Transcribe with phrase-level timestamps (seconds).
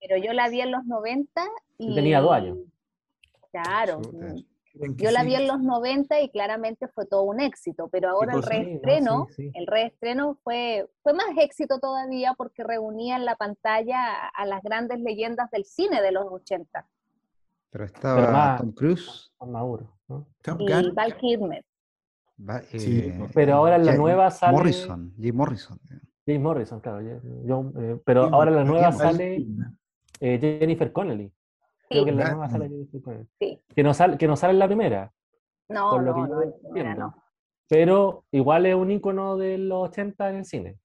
[0.00, 1.42] pero yo la vi en los 90
[1.78, 1.94] y...
[1.94, 2.58] Tenía dos años.
[3.50, 4.00] Claro.
[4.02, 4.34] Chuta.
[4.72, 5.26] ¿Creen que Yo la sí?
[5.28, 8.42] vi en los 90 y claramente fue todo un éxito, pero ahora el?
[8.42, 9.50] Sí, no, reestreno, sí, sí.
[9.54, 15.00] el reestreno fue, fue más éxito todavía porque reunía en la pantalla a, las grandes
[15.00, 16.86] leyendas del cine de los 80
[17.70, 19.32] Pero estaba Pero más- Tom Cruise.
[19.40, 20.26] Más maduro, ¿no?
[20.58, 20.92] Y.
[20.92, 21.64] Val Kilmer.
[22.48, 25.80] va- Sí, eh, Pero ahora en la Jim nueva sale Morrison, Jim Morrison.
[26.26, 27.00] James Morrison, claro.
[27.00, 29.46] yo- eh, pero Sí, ahora en la nueva sale
[30.20, 31.32] eh, Jennifer Connelly.
[31.88, 32.72] Creo Sí, que en la nueva sale mm.
[32.72, 33.28] Jennifer Connelly.
[33.38, 33.60] sí.
[33.74, 35.12] Que no sale, que no sale en la primera,
[35.68, 37.00] No, por lo que no, yo no, primera entiendo.
[37.16, 37.22] no.
[37.68, 40.78] Pero igual es un ícono de los 80 en el cine.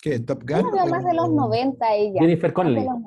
[0.00, 0.20] ¿Qué?
[0.20, 0.74] ¿Top Yo Gun?
[0.76, 2.20] la veo más de los 90 ella.
[2.20, 2.84] Jennifer Más de Connelly.
[2.86, 2.98] los,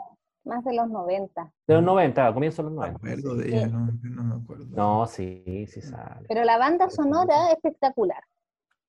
[0.44, 1.52] más de los 90.
[1.68, 2.98] De los 90, comienzo de los No me 90.
[3.22, 4.66] acuerdo de ella, no, yo no me acuerdo.
[4.70, 6.26] No, sí, sí sale.
[6.28, 8.22] Pero la banda sonora es espectacular.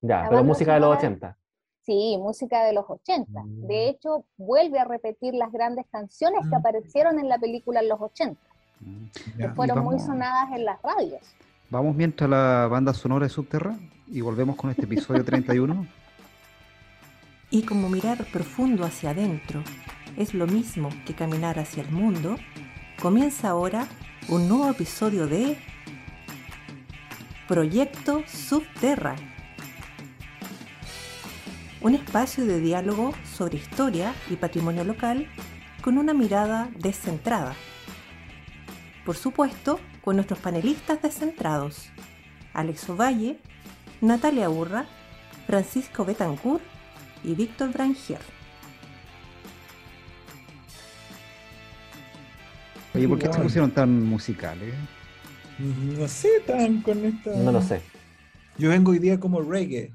[0.01, 1.37] Ya, la pero música de los sonora- 80.
[1.85, 3.41] Sí, música de los 80.
[3.43, 3.67] Mm.
[3.67, 6.59] De hecho, vuelve a repetir las grandes canciones que Mm.
[6.59, 8.39] aparecieron en la película en los 80,
[8.79, 9.05] Mm.
[9.37, 9.53] que Ya.
[9.53, 11.21] fueron muy sonadas en las radios.
[11.69, 13.75] Vamos mientras la banda sonora de Subterra
[14.07, 15.85] y volvemos con este episodio 31.
[17.49, 19.63] Y como mirar profundo hacia adentro
[20.17, 22.35] es lo mismo que caminar hacia el mundo,
[23.01, 23.87] comienza ahora
[24.29, 25.57] un nuevo episodio de
[27.47, 29.15] Proyecto Subterra.
[31.83, 35.27] Un espacio de diálogo sobre historia y patrimonio local
[35.81, 37.55] con una mirada descentrada.
[39.05, 41.89] Por supuesto, con nuestros panelistas descentrados,
[42.53, 43.37] Alex Ovalle,
[43.99, 44.85] Natalia Urra,
[45.45, 46.63] Francisco Betancourt
[47.21, 48.21] y Víctor Brangier.
[52.95, 54.73] Oye, ¿por qué se pusieron tan musicales?
[55.59, 57.35] No sé, tan con esta.
[57.35, 57.81] No lo sé.
[58.57, 59.91] Yo vengo hoy día como reggae.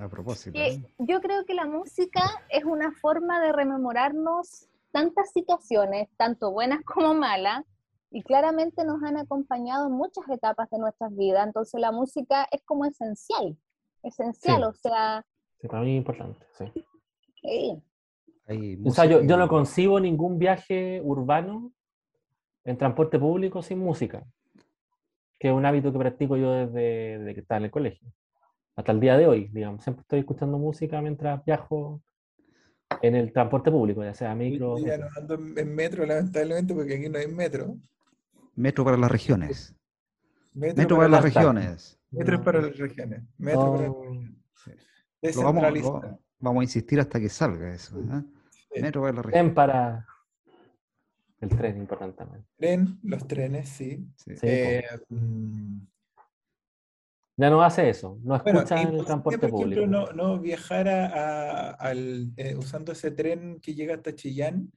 [0.00, 0.52] A propósito.
[0.52, 0.94] Que ¿eh?
[0.98, 7.14] yo creo que la música es una forma de rememorarnos tantas situaciones, tanto buenas como
[7.14, 7.64] malas,
[8.10, 11.46] y claramente nos han acompañado en muchas etapas de nuestras vidas.
[11.46, 13.56] Entonces la música es como esencial,
[14.02, 14.64] esencial, Sí.
[14.64, 15.24] o sea,
[15.60, 16.46] Sí, para mí es importante.
[16.58, 17.82] sí.
[18.46, 21.72] Hay O sea, yo, no concibo ningún viaje urbano
[22.64, 24.24] en transporte público sin música,
[25.38, 28.08] que es un hábito que practico yo desde, desde que estaba en el colegio,
[28.76, 29.82] hasta el día de hoy, digamos.
[29.82, 32.02] Siempre estoy escuchando música mientras viajo
[33.02, 34.78] en el transporte público, ya sea micro.
[34.78, 35.04] Ya metro.
[35.06, 37.76] no ando en metro, lamentablemente, porque aquí no hay metro.
[38.54, 39.74] Metro para las regiones.
[40.54, 41.98] Metro, Metro para, para las regiones.
[42.10, 43.22] metro es para las regiones.
[43.38, 45.36] Metro para las regiones.
[45.36, 47.98] Lo vamos, lo- vamos a insistir hasta que salga eso.
[47.98, 48.22] ¿eh?
[48.74, 48.80] Sí.
[48.82, 49.44] Metro para las regiones.
[49.44, 50.06] tren para
[51.40, 52.44] el tren, importante también.
[52.56, 54.06] Tren, los trenes, sí.
[54.16, 54.36] Sí.
[54.36, 55.78] Sí, Eh, mm,
[57.36, 59.86] Ya no hace eso, no Bueno, escucha en el transporte por ejemplo, público.
[59.86, 64.70] no, no viajar a- a- al, eh, usando ese tren que llega hasta Chillán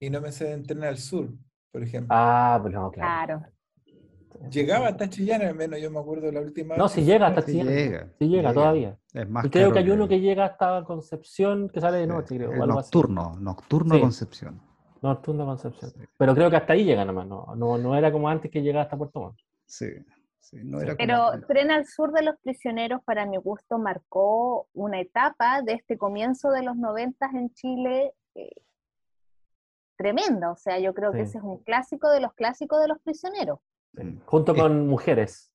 [0.00, 1.30] y no me sé en tren al sur,
[1.70, 2.08] por ejemplo.
[2.10, 3.38] Ah, pues no, claro.
[3.38, 4.50] claro.
[4.50, 7.44] Llegaba hasta Chillán, al menos yo me acuerdo la última No, vez si llega hasta
[7.46, 7.68] Chillán.
[7.68, 8.52] llega, Sí llega llega.
[8.54, 8.98] todavía.
[9.12, 12.36] Es más Y creo que hay uno que llega hasta Concepción, que sale de noche,
[12.36, 12.50] creo.
[12.50, 12.66] o así.
[12.66, 14.00] nocturno, nocturno Sí.
[14.00, 14.60] Concepción.
[15.00, 15.92] Nocturno Concepción.
[15.92, 16.00] Sí.
[16.18, 18.82] Pero creo que hasta ahí llega nomás, no, no, no era como antes que llegaba
[18.82, 19.38] hasta Puerto Montt.
[19.64, 19.86] Sí,
[20.44, 24.68] sí, no era Pero como- Tren al Sur de los Prisioneros, para mi gusto, marcó
[24.72, 28.50] una etapa de este comienzo de los noventas en Chile eh,
[29.96, 30.50] tremenda.
[30.50, 33.58] O sea, yo creo que ese es un clásico de los clásicos de los prisioneros.
[33.94, 34.18] Mm.
[34.24, 35.50] Junto Eh, con mujeres.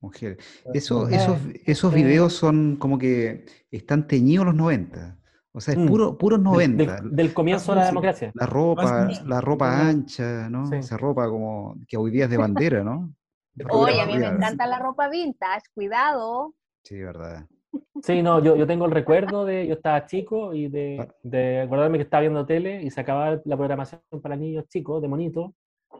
[0.00, 0.38] mujeres.
[0.74, 5.16] Eso, esos, esos videos son como que están teñidos los 90.
[5.52, 5.86] O sea, es Mm.
[5.88, 6.96] puro, puros Del- 90.
[7.02, 8.30] Del, del comienzo de la democracia.
[8.34, 10.66] La ropa, la ropa ancha, ¿no?
[10.66, 10.76] Sí.
[10.76, 13.12] Esa ropa como que hoy día es de bandera, ¿no?
[13.70, 16.54] Oye, a mí me encanta la ropa vintage, cuidado.
[16.84, 17.46] Sí, verdad.
[18.02, 21.14] Sí, no, yo, yo tengo el recuerdo de, yo estaba chico y de, Ah.
[21.22, 25.08] de acordarme que estaba viendo tele y se acababa la programación para niños chicos, de
[25.08, 25.54] monito,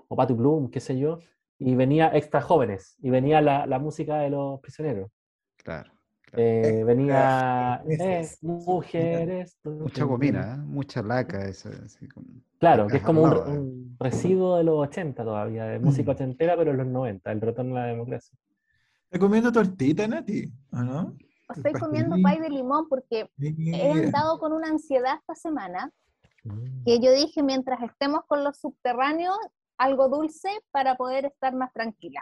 [0.08, 1.18] o Pato y Bloom, qué sé yo,
[1.58, 5.10] y venía extra jóvenes, y venía la, la música de los prisioneros.
[5.56, 5.92] Claro.
[6.32, 8.38] Eh, venía eh, Jóvenes.
[8.42, 9.58] mujeres.
[9.64, 10.58] Mucha gomina, ¿eh?
[10.58, 11.46] mucha laca.
[11.48, 12.26] Esa, así como-
[12.58, 16.14] Claro, que es como un, residuo de los 80 todavía, de música Mm.
[16.14, 18.36] ochentera, pero en los 90, el retorno a la democracia.
[19.04, 20.50] ¿Estás comiendo tortita, Nati?
[20.72, 21.14] ¿O no?
[21.56, 25.90] Estoy comiendo pay de limón porque he andado con una ansiedad esta semana
[26.44, 26.84] Mm.
[26.84, 29.36] que yo dije mientras estemos con los subterráneos,
[29.76, 32.20] algo dulce para poder estar más tranquila.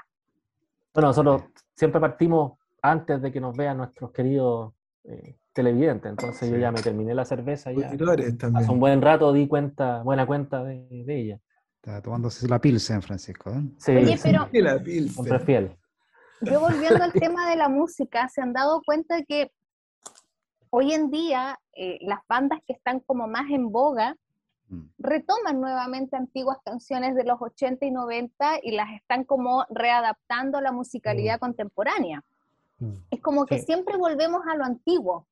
[0.95, 1.43] Bueno, nosotros
[1.75, 4.73] siempre partimos antes de que nos vean nuestros queridos
[5.05, 9.49] eh, televidentes, entonces yo ya me terminé la cerveza y hace un buen rato di
[9.49, 11.41] cuenta, buena cuenta de, de ella.
[11.77, 13.51] Está tomándose la Pilsen, Francisco.
[13.51, 13.63] ¿eh?
[13.79, 15.41] Sí, Oye, pero- la Pilsen.
[15.41, 15.77] fiel.
[16.43, 19.51] Yo volviendo al tema de la música, se han dado cuenta que
[20.69, 24.15] hoy en día eh, las bandas que están como más en boga
[24.69, 24.81] Mm.
[24.99, 30.61] retoman nuevamente antiguas canciones de los 80 y 90 y las están como readaptando a
[30.61, 32.25] la musicalidad contemporánea.
[32.81, 32.95] Mm.
[33.13, 33.67] Es como que Sí.
[33.67, 35.25] siempre volvemos a lo antiguo.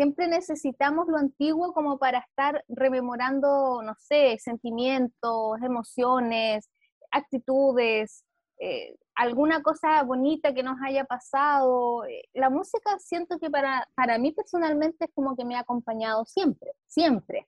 [0.00, 6.70] Siempre necesitamos lo antiguo como para estar rememorando, no sé, sentimientos, emociones,
[7.10, 8.24] actitudes,
[8.58, 12.06] eh, alguna cosa bonita que nos haya pasado.
[12.06, 16.24] Eh, La música siento que para, para mí personalmente es como que me ha acompañado
[16.24, 17.46] siempre, siempre.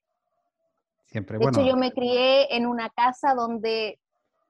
[1.07, 3.99] Siempre, De bueno, hecho, yo me crié en una casa donde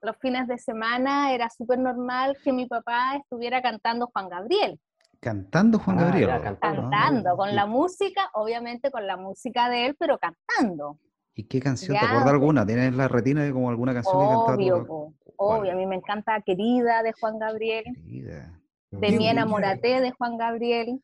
[0.01, 4.77] los fines de semana era súper normal que mi papá estuviera cantando Juan Gabriel.
[5.23, 6.27] Cantando Juan Ah, Gabriel.
[6.27, 6.81] ya, cantando.
[6.89, 10.99] Cantando, con ¿Y- la música, obviamente con la música de él, pero cantando.
[11.35, 11.95] ¿Y qué canción?
[11.95, 12.33] Ya, ¿Te acuerdas pues.
[12.33, 12.65] alguna?
[12.65, 15.71] ¿Tienes en la retina de como alguna canción que cantaba Obvio, obvio.
[15.71, 18.59] A mí me encanta Querida de Juan Gabriel, Querida.
[18.91, 19.11] de.
[19.17, 21.01] Mi enamorate de Juan Gabriel,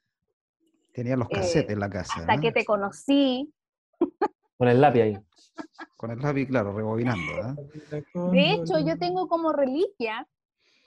[0.93, 2.19] Tenía los Eh, cassettes en la casa.
[2.21, 2.41] Hasta ¿no?
[2.41, 3.53] que te conocí.
[4.57, 5.17] Con el lápiz ahí.
[5.95, 7.31] Con el lápiz, claro, rebobinando.
[7.41, 7.55] ¿ah?
[8.31, 10.27] De hecho, yo tengo como reliquia,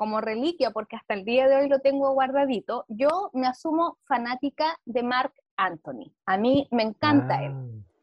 [0.03, 4.77] como reliquia, porque hasta el día de hoy lo tengo guardadito, yo me asumo fanática
[4.85, 6.13] de Mark Anthony.
[6.27, 7.53] A mí me encanta él.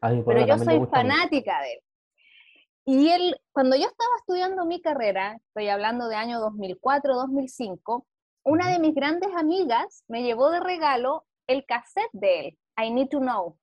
[0.00, 1.80] Ah, pero yo soy fanática de él.
[2.86, 8.06] Y él, cuando yo estaba estudiando mi carrera, estoy hablando de año 2004-2005,
[8.44, 13.08] una de mis grandes amigas me llevó de regalo el cassette de él, I Need
[13.10, 13.58] to Know.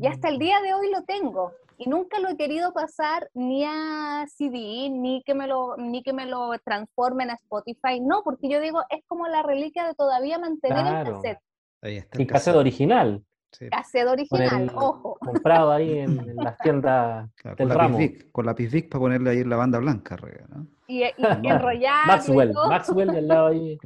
[0.00, 0.38] Y hasta el Mm.
[0.38, 1.52] día de hoy lo tengo.
[1.80, 6.12] Y nunca lo he querido pasar ni a CD, ni que me lo, ni que
[6.12, 8.00] me lo transformen a Spotify.
[8.00, 11.38] No, porque yo digo, es como la reliquia de todavía mantener el cassette.
[11.80, 15.16] Ahí está el Y cassette original, Sí, Cassette original, el- ojo.
[15.20, 17.98] comprado ahí en, en las tiendas claro, del con ramo.
[17.98, 20.66] lápiz Vic, con lápiz Vic para ponerle ahí en la banda blanca arriba, ¿no?
[20.86, 22.68] Y, y enrollarlo y Maxwell, todo.
[22.68, 23.78] Maxwell al lado ahí.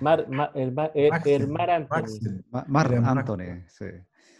[0.00, 1.96] Mar, Ma- el, Ma- el- Maxel, el Mar Anthony.
[2.00, 3.84] Maxel, Ma- Mar Mar- Anthony, sí.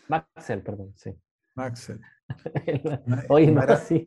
[0.09, 1.11] Maxel, perdón, sí.
[1.55, 2.01] Maxel.
[3.29, 4.07] Oye, no, Mara- sí.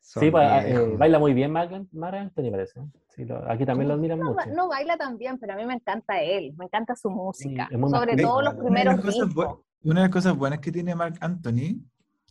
[0.00, 0.98] Sí, pues, eh, viejos.
[0.98, 2.78] baila muy bien Mar, Mar Anthony, parece.
[2.80, 2.90] ¿no?
[3.08, 4.46] Sí, lo- aquí también lo admiran No, mucho.
[4.54, 7.66] no baila tan bien, pero a mí me encanta él, me encanta su música.
[7.70, 8.28] Sobre masculino.
[8.28, 11.14] todo los Una Una de primeros las Una de las cosas buenas que tiene Mark
[11.20, 11.80] Anthony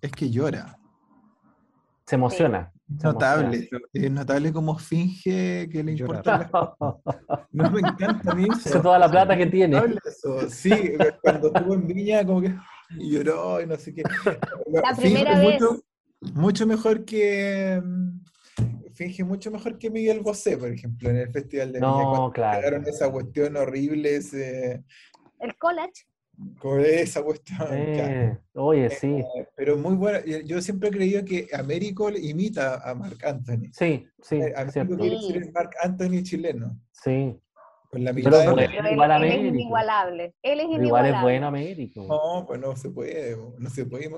[0.01, 0.77] es que llora.
[2.05, 2.71] Se emociona.
[2.99, 3.67] Se notable.
[3.91, 6.19] Es notable cómo finge que le Llora.
[6.19, 6.75] importa.
[7.51, 8.79] No me encanta a mí eso.
[8.81, 9.81] Toda la plata que tiene.
[10.05, 10.47] Eso.
[10.49, 12.55] Sí, cuando estuvo en Viña, como que
[12.97, 14.03] y lloró y no sé qué.
[14.67, 15.61] La Finge primera vez.
[15.61, 15.83] mucho,
[16.33, 17.81] mucho mejor que.
[17.83, 18.21] mm,
[18.93, 21.91] Finge mucho mejor que Miguel Bosé, por ejemplo, en el Festival de Viña.
[21.91, 22.59] No, cuando claro.
[22.61, 24.83] pegaron esa cuestión horrible, ese,
[25.39, 26.07] El college,
[26.59, 27.67] como esa cuestión.
[27.71, 29.07] Eh, oye, sí.
[29.07, 30.21] Eh, Pero muy buena.
[30.45, 33.69] Yo- siempre he creído que Américo imita a Marc Anthony.
[33.73, 34.95] Sí, sí, Eh, cierto.
[34.95, 35.51] quiere Sí.
[35.53, 36.79] Marc Anthony chileno.
[36.93, 37.37] Sí.
[37.95, 40.23] Con la Pero de- él- pero él, igual él es inigualable.
[40.41, 41.09] Él es Pero inigualable.
[41.09, 42.03] igual es bueno Américo.
[42.07, 43.37] No, pues no se puede.
[43.57, 44.09] No se puede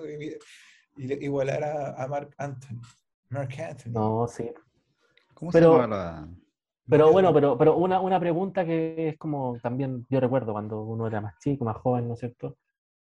[0.96, 2.82] igualar a, a Marc Anthony.
[3.30, 3.92] Marc Anthony.
[3.92, 4.52] No, sí.
[5.34, 6.28] ¿Cómo Pero- se llama la...?
[6.90, 11.06] Pero bueno, pero, pero una, una pregunta que es como también, yo recuerdo cuando uno
[11.06, 12.56] era más chico, más joven, ¿no es cierto?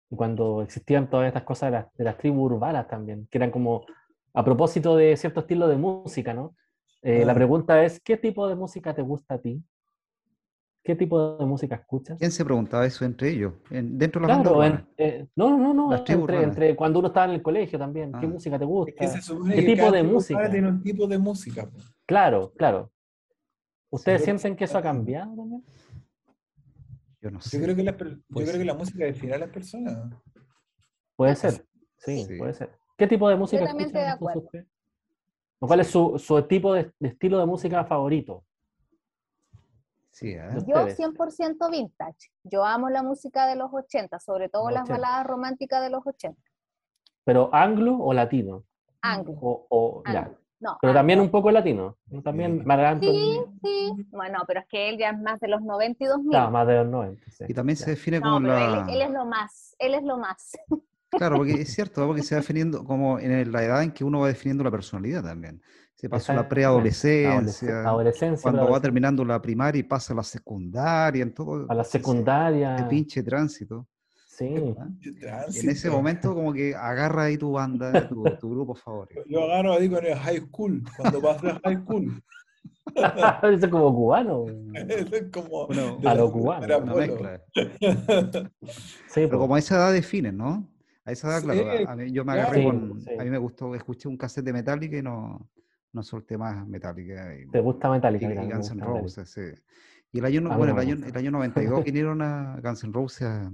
[0.10, 3.52] Y cuando existían todas estas cosas de las, de las tribus urbanas también, que eran
[3.52, 3.86] como
[4.34, 6.56] a propósito de cierto estilo de música, ¿no?
[7.02, 9.62] Eh, La pregunta es, ¿qué tipo de música te gusta a ti?
[10.84, 12.20] ¿Qué tipo de música escuchas?
[12.20, 13.54] ¿Quién se preguntaba eso entre ellos?
[13.70, 14.90] En- dentro de la banda Claro, en- urbana.
[14.98, 18.30] eh, no, no, no, entre, cuando uno estaba en el colegio también, ¿qué Ah.
[18.30, 18.94] música te Es gusta?
[18.98, 20.40] que se supone ¿Qué que tipo de música?
[20.40, 21.66] urbana Tiene un tipo de música.
[21.70, 21.78] po.
[22.06, 22.92] Claro, claro.
[23.92, 25.64] ¿Ustedes Sí, sienten que eso ha cambiado también?
[27.22, 27.58] Yo no sé.
[27.58, 29.98] Yo creo que la, yo Pues creo que la música define a las personas.
[31.16, 31.66] Puede ser,
[31.98, 32.38] sí, Sí.
[32.38, 32.72] puede ser.
[32.98, 34.68] ¿Qué tipo de música escuchan
[35.60, 38.44] ¿Cuál es su, su tipo de, de estilo de música favorito?
[40.14, 40.48] Sí, ¿eh?
[40.54, 40.96] Yo- Yo ustedes.
[41.00, 42.32] 100% vintage.
[42.44, 44.94] Yo amo la música de los 80, sobre todo Los las 80.
[45.02, 46.40] baladas románticas de los 80.
[47.26, 48.64] ¿Pero anglo o latino?
[49.02, 49.34] Anglo.
[49.42, 50.20] O, o- ya.
[50.20, 50.38] anglo.
[50.60, 51.00] No, Pero anglo.
[51.00, 51.98] también un poco latino.
[52.10, 52.22] ¿no?
[52.22, 52.66] También Sí.
[52.66, 53.92] Marc Sí, sí.
[54.12, 56.30] Bueno, pero es que él ya es más de los 90 y 2000.
[56.32, 57.32] claro, más de los 90.
[57.32, 57.86] sí, Y también ya.
[57.86, 58.82] se define No, como pero la...
[58.84, 59.76] él, él es lo más.
[59.80, 60.52] Él es lo más.
[61.10, 62.08] Claro, porque es cierto, ¿no?
[62.08, 65.24] porque se va definiendo como en la edad en que uno va definiendo la personalidad
[65.24, 65.62] también.
[65.96, 68.42] Se pasó la preadolescencia, Adolesc- adolescencia.
[68.52, 72.76] cuando va terminando la primaria y pasa a la secundaria, en todo A la secundaria.
[72.76, 73.88] ese pinche tránsito.
[74.28, 74.54] Sí.
[74.78, 75.46] ¿ah?
[75.54, 79.22] En ese momento como que agarra ahí tu banda, tu, tu grupo favorito.
[79.28, 82.22] Yo agarro ahí con el high school, cuando pasé a high school.
[83.44, 84.46] Eso es como cubano.
[84.90, 87.08] Eso es como Bueno, a lo cubano, primera Una polo.
[87.08, 87.42] mezcla.
[89.08, 90.68] Sí, Pero como a esa edad definen, ¿no?
[91.06, 93.02] A esa edad, claro, Sí, a- a mí- yo me agarré Sí, con...
[93.02, 93.10] sí.
[93.20, 95.48] A mí me gustó, escuché un cassette de Metallica y no,
[95.94, 97.36] no solté más Metallica.
[97.36, 98.28] Y, ¿Te gusta Metallica?
[98.28, 98.82] y- y Guns N'.
[98.82, 99.42] Roses, sí.
[100.12, 102.94] Y el año, A bueno, no el año, el año 92 vinieron a Guns N'
[102.94, 103.46] Roses a,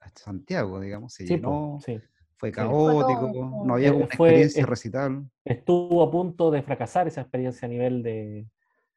[0.00, 2.00] a Santiago, digamos, se Sí, llenó, sí.
[2.38, 3.30] Fue caótico,
[3.64, 5.30] no había Eh, una fue- experiencia eh, recital.
[5.44, 8.46] Estuvo a punto de fracasar esa experiencia a nivel de,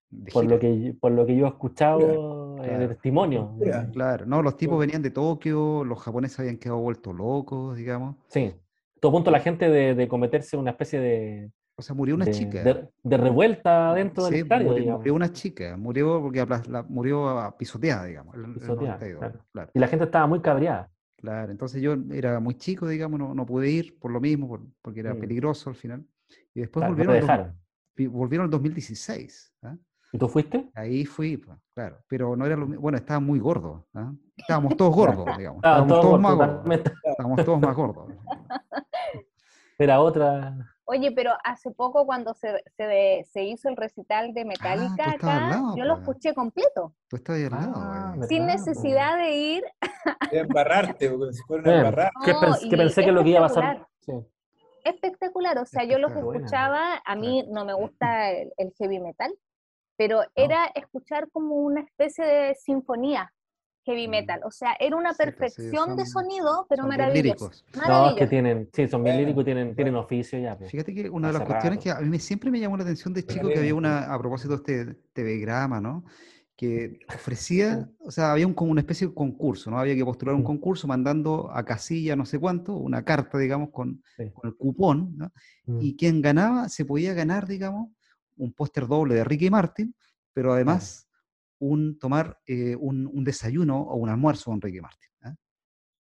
[0.09, 0.55] de por gira.
[0.55, 2.87] lo que, por lo que yo he escuchado eh, de Claro.
[2.89, 3.53] testimonio.
[3.57, 3.89] Mira.
[3.93, 8.17] Claro, no, los tipos venían de Tokio, los japoneses habían quedado vueltos locos, digamos.
[8.27, 8.53] Sí.
[8.99, 12.31] Todo punto la gente de, de cometerse una especie de, O sea, murió una de,
[12.31, 12.61] chica.
[12.61, 14.99] de- de revuelta dentro del estadio, murió, digamos.
[14.99, 18.35] murió una chica, murió porque la- murió a- pisoteada, digamos.
[18.35, 19.39] en en Pisoteada, 92, claro.
[19.53, 20.89] claro, Y la gente estaba muy cabreada.
[21.15, 21.51] claro.
[21.51, 24.99] Entonces yo era muy chico, digamos, no, no pude ir por lo mismo, por- porque
[24.99, 25.19] era Mm.
[25.19, 26.05] peligroso al final.
[26.53, 27.53] Y después Claro, no volvieron,
[27.95, 29.53] pi- volvieron al 2016.
[29.63, 29.75] ¿ah?
[30.11, 30.69] ¿Y tú fuiste?
[30.75, 31.99] Ahí fui, pues, claro.
[32.09, 33.87] Pero no era lo mi- Bueno, estaba muy gordo.
[33.93, 34.11] ¿ah?
[34.35, 34.93] Estábamos todos
[35.25, 35.57] gordos, digamos.
[35.59, 36.81] Estábamos todo todos más gordos.
[37.05, 38.07] Estábamos todos más gordos.
[39.77, 40.75] Era otra.
[40.91, 45.23] Oye, pero hace poco cuando se, se, de- se hizo el recital de Metallica estabas
[45.23, 46.07] al acá, lado, yo lo pues.
[46.09, 47.73] escuché completo, Tú estabas ahí al lado.
[47.75, 48.11] Ah, güey.
[48.19, 49.63] ¿verdad, sin necesidad de ir.
[50.31, 52.11] Era embarrarte, porque si fuera una embarrada.
[52.25, 53.63] Que, pens- pensé que lo que iba a pasar.
[53.63, 53.87] espectacular.
[53.99, 54.13] Sí.
[54.83, 58.99] Espectacular, o sea, yo lo que escuchaba, a mí no me gusta el, el heavy
[58.99, 59.31] metal,
[59.95, 63.31] pero era escuchar como una especie de sinfonía
[63.89, 64.11] heavy Mm.
[64.11, 66.99] metal, o sea, era una Sí, pues, sí, perfección de son- sonido, pero Son bien
[67.01, 67.49] maravilloso.
[67.49, 67.65] líricos.
[67.87, 70.57] No, es que tienen, sí, son bien líricos, tienen, tienen oficio ya.
[70.57, 70.69] pues.
[70.71, 71.83] Fíjate que una de las Hace cuestiones rato.
[71.83, 74.19] que a mí me- siempre me llamó la atención de chico que había una, a
[74.19, 76.05] propósito de este TV grama, ¿no?
[76.55, 79.79] Que ofrecía, o sea, había un, como una especie de concurso, ¿no?
[79.79, 80.45] Había que postular un Mm.
[80.45, 84.29] concurso mandando a casilla no sé cuánto, una carta, digamos, con, Sí.
[84.33, 85.31] con el cupón, ¿no?
[85.67, 85.79] Mm.
[85.81, 87.89] Y quien ganaba se podía ganar, digamos,
[88.37, 89.95] un póster doble de Ricky Martin,
[90.33, 91.07] pero además
[91.59, 95.09] un, tomar eh, un, un desayuno o un almuerzo con Ricky Martin.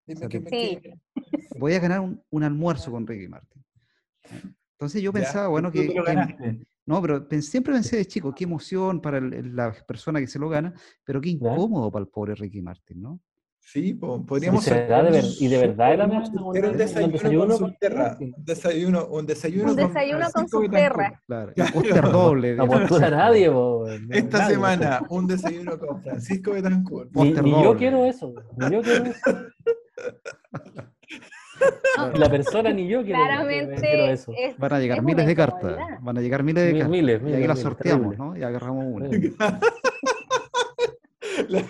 [0.06, 0.78] Dime que me Sí.
[0.80, 1.00] quede.
[1.58, 3.64] Podía ganar un, un almuerzo con Ricky Martin.
[4.30, 4.40] ¿ah?
[4.72, 5.86] Entonces yo pensaba, bueno, que,
[6.86, 10.48] no, pero siempre pensé de chico, qué emoción para el- la persona que se lo
[10.48, 11.34] gana, pero qué ¿Ya?
[11.34, 13.20] incómodo para el pobre Ricky Martin, ¿no?
[13.66, 17.96] Sí, po- ¿Y, podríamos será de ver- y de verdad era un- desayuno, con con
[17.98, 18.34] Martin?
[18.36, 20.96] un desayuno, un desayuno, Un desayuno con Sulterra.
[20.96, 21.26] Betancourt.
[21.26, 22.54] Claro, y póster doble.
[22.56, 24.54] No postula nadie, po, no, Esta nadie.
[24.54, 27.10] semana, un desayuno con Francisco Betancourt.
[27.14, 29.30] Ni, ni yo quiero eso, ni yo quiero eso.
[32.18, 34.32] La persona ni yo quiero, Claramente quiero eso.
[34.36, 36.90] es, Van a llegar es miles de cartas, van a llegar miles de cartas.
[36.90, 38.32] miles, y miles, ahí las sorteamos, terrible.
[38.32, 38.36] ¿no?
[38.36, 39.08] Y agarramos una.
[41.48, 41.64] Sí.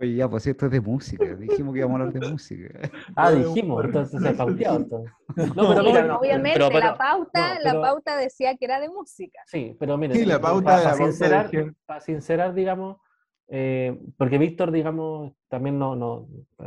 [0.00, 1.24] Oye, ya, pues esto es de música.
[1.36, 2.68] Dijimos que íbamos a hablar de música.
[3.16, 4.76] Ah, dijimos, entonces se ha pauteado.
[4.76, 5.12] entonces.
[5.54, 8.64] No, pero mira, no, Obviamente, pero- pero- la pauta, no, la pero- pauta decía que
[8.64, 9.40] era de música.
[9.46, 11.50] Sí, pero mire, Sí, la pauta para, de la pauta sincerar,
[11.86, 12.96] para sincerar, digamos,
[13.48, 16.26] eh, porque Víctor, digamos, también no, no,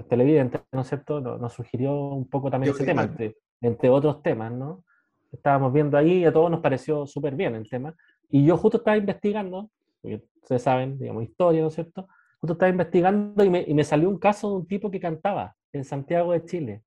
[0.09, 1.19] televidente, ¿no es cierto?
[1.19, 4.83] Nos, sugirió un poco también Qué ese tema, entre, entre otros temas, ¿no?
[5.31, 7.93] Estábamos viendo ahí y a todos nos pareció súper bien el tema.
[8.29, 9.69] Y yo justo estaba investigando,
[10.01, 12.07] porque ustedes saben, digamos, historia, ¿no es cierto?
[12.39, 15.55] Justo estaba investigando y me, y me salió un caso de un tipo que cantaba
[15.73, 16.83] en Santiago de Chile,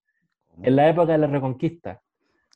[0.63, 2.03] en la época de la Reconquista.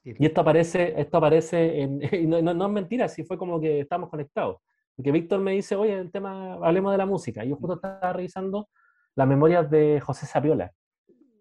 [0.05, 3.61] Y esto aparece, esto aparece en, y no, no- no es mentira, sí fue como
[3.61, 4.59] que estamos conectados.
[4.97, 7.45] Porque Víctor me dice, oye, el tema, hablemos de la música.
[7.45, 8.69] Y yo justo estaba revisando
[9.17, 10.73] las memorias de José Sapiola.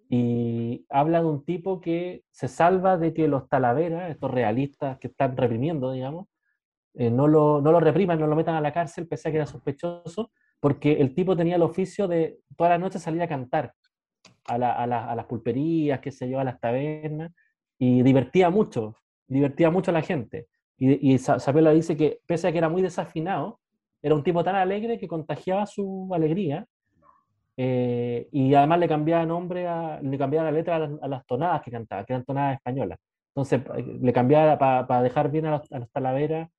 [0.10, 5.08] Y habla de un tipo que se salva de que los talaveras, estos realistas que
[5.08, 6.28] están reprimiendo, digamos,
[6.96, 9.38] eh, no, lo, no lo repriman, no lo metan a la cárcel, pese a que
[9.38, 10.32] era sospechoso,
[10.64, 13.74] porque el tipo tenía el oficio de todas las noches salir a cantar
[14.46, 17.34] a, la- a la- las pulperías, qué sé yo, a las tabernas
[17.78, 18.96] y divertía mucho,
[19.28, 20.48] divertía mucho a la gente.
[20.78, 23.60] Y, y Sa- Sapiola dice que, pese a que era muy desafinado,
[24.02, 26.66] era un tipo tan alegre que contagiaba su alegría
[27.58, 29.68] eh, y además le cambiaba nombre,
[30.02, 33.00] le cambiaba la letra a las, a tonadas que cantaba, que eran tonadas españolas.
[33.36, 36.50] Entonces eh, le cambiaba para dejar bien a los, a talaveras,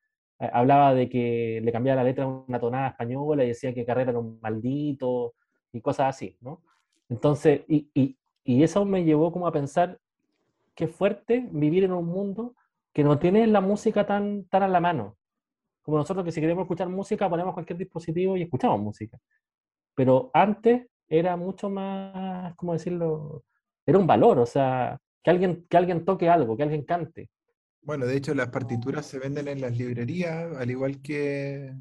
[0.53, 4.11] hablaba de que le cambiaba la letra a una tonada española y decía que Carrera
[4.11, 5.35] era un maldito
[5.73, 6.63] y cosas así, ¿no?
[7.09, 9.99] Entonces, y, y, y eso me llevó como a pensar
[10.75, 12.55] qué fuerte vivir en un mundo
[12.93, 15.17] que no tiene la música tan, tan a la mano.
[15.83, 19.19] Como nosotros que si queremos escuchar música ponemos cualquier dispositivo y escuchamos música.
[19.95, 23.45] Pero antes era mucho más, ¿cómo decirlo?
[23.87, 27.31] Era un valor, o sea, que alguien, que alguien toque algo, que alguien cante.
[27.85, 31.73] Bueno, de hecho las partituras se venden en las librerías, al igual que,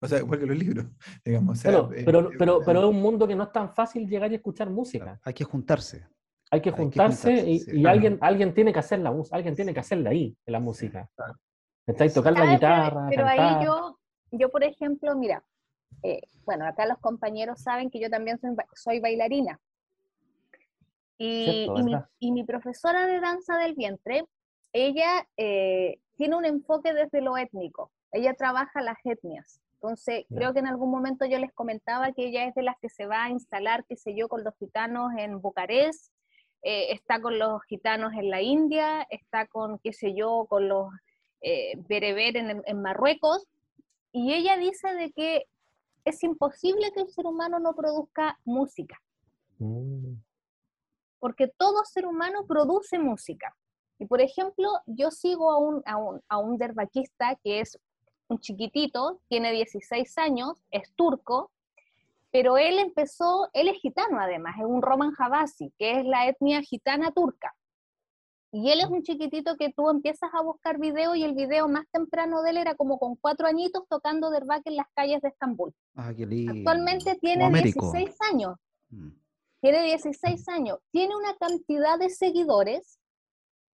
[0.00, 0.86] o sea, igual que los libros,
[1.24, 1.58] digamos.
[1.58, 3.52] o sea, Pero, eh, pero, eh, pero, eh, pero es un mundo que no es
[3.52, 5.18] tan fácil llegar y escuchar música.
[5.24, 6.06] Hay que juntarse.
[6.50, 7.70] Hay que Hay que juntarse juntarse, y, sí.
[7.72, 7.94] y Claro.
[7.94, 11.10] alguien, alguien tiene que hacer la música, alguien tiene que hacerla ahí, en la música.
[11.16, 11.34] claro.
[11.86, 12.12] ¿Cachai?
[12.12, 13.64] Tocar la guitarra, Pero ahí cantar.
[13.64, 13.98] yo,
[14.32, 15.44] yo, por ejemplo, mira,
[16.02, 19.60] eh, bueno, acá los compañeros saben que yo también soy, soy bailarina.
[21.18, 24.24] Y, Cierto, y mi, y mi profesora de danza del vientre,
[24.84, 27.90] ella eh, tiene un enfoque desde lo étnico.
[28.12, 29.60] Ella trabaja las etnias.
[29.74, 30.36] Entonces, Ya.
[30.36, 33.06] creo que en algún momento yo les comentaba que ella es de las que se
[33.06, 36.12] va a instalar, qué sé yo, con los gitanos en Bucarest,
[36.62, 40.88] eh, está con los gitanos en la India, está con, qué sé yo, con los
[41.42, 43.46] eh, bereber en, en Marruecos,
[44.10, 45.44] y ella dice de que
[46.04, 49.00] es imposible que el ser humano no produzca música,
[49.58, 50.14] Mm.
[51.18, 53.54] porque todo ser humano produce música.
[53.98, 57.78] Y por ejemplo, yo sigo a un, a un, a un derbaquista que es
[58.28, 61.50] un chiquitito, tiene 16 años, es turco,
[62.30, 66.60] pero él empezó, él es gitano además, es un Roman Javasi, que es la etnia
[66.60, 67.54] gitana turca.
[68.52, 71.86] Y él es un chiquitito que tú empiezas a buscar video y el video más
[71.90, 75.74] temprano de él era como con cuatro añitos tocando derbaque en las calles de Estambul.
[75.94, 76.52] Ah, qué lindo.
[76.52, 77.92] Actualmente tiene Como Américo.
[77.92, 78.56] 16 años
[78.88, 79.08] Mm.
[79.60, 83.00] tiene 16 años, tiene una cantidad de seguidores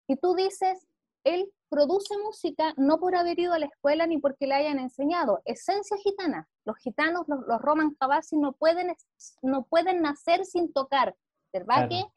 [0.06, 0.86] y tú dices,
[1.24, 5.40] él produce música no por haber ido a la escuela ni porque le hayan enseñado,
[5.44, 6.48] esencia gitana.
[6.64, 8.94] Los gitanos, los, los roman jabasi no pueden,
[9.42, 11.14] no pueden nacer sin tocar
[11.52, 12.12] derbaque, Claro.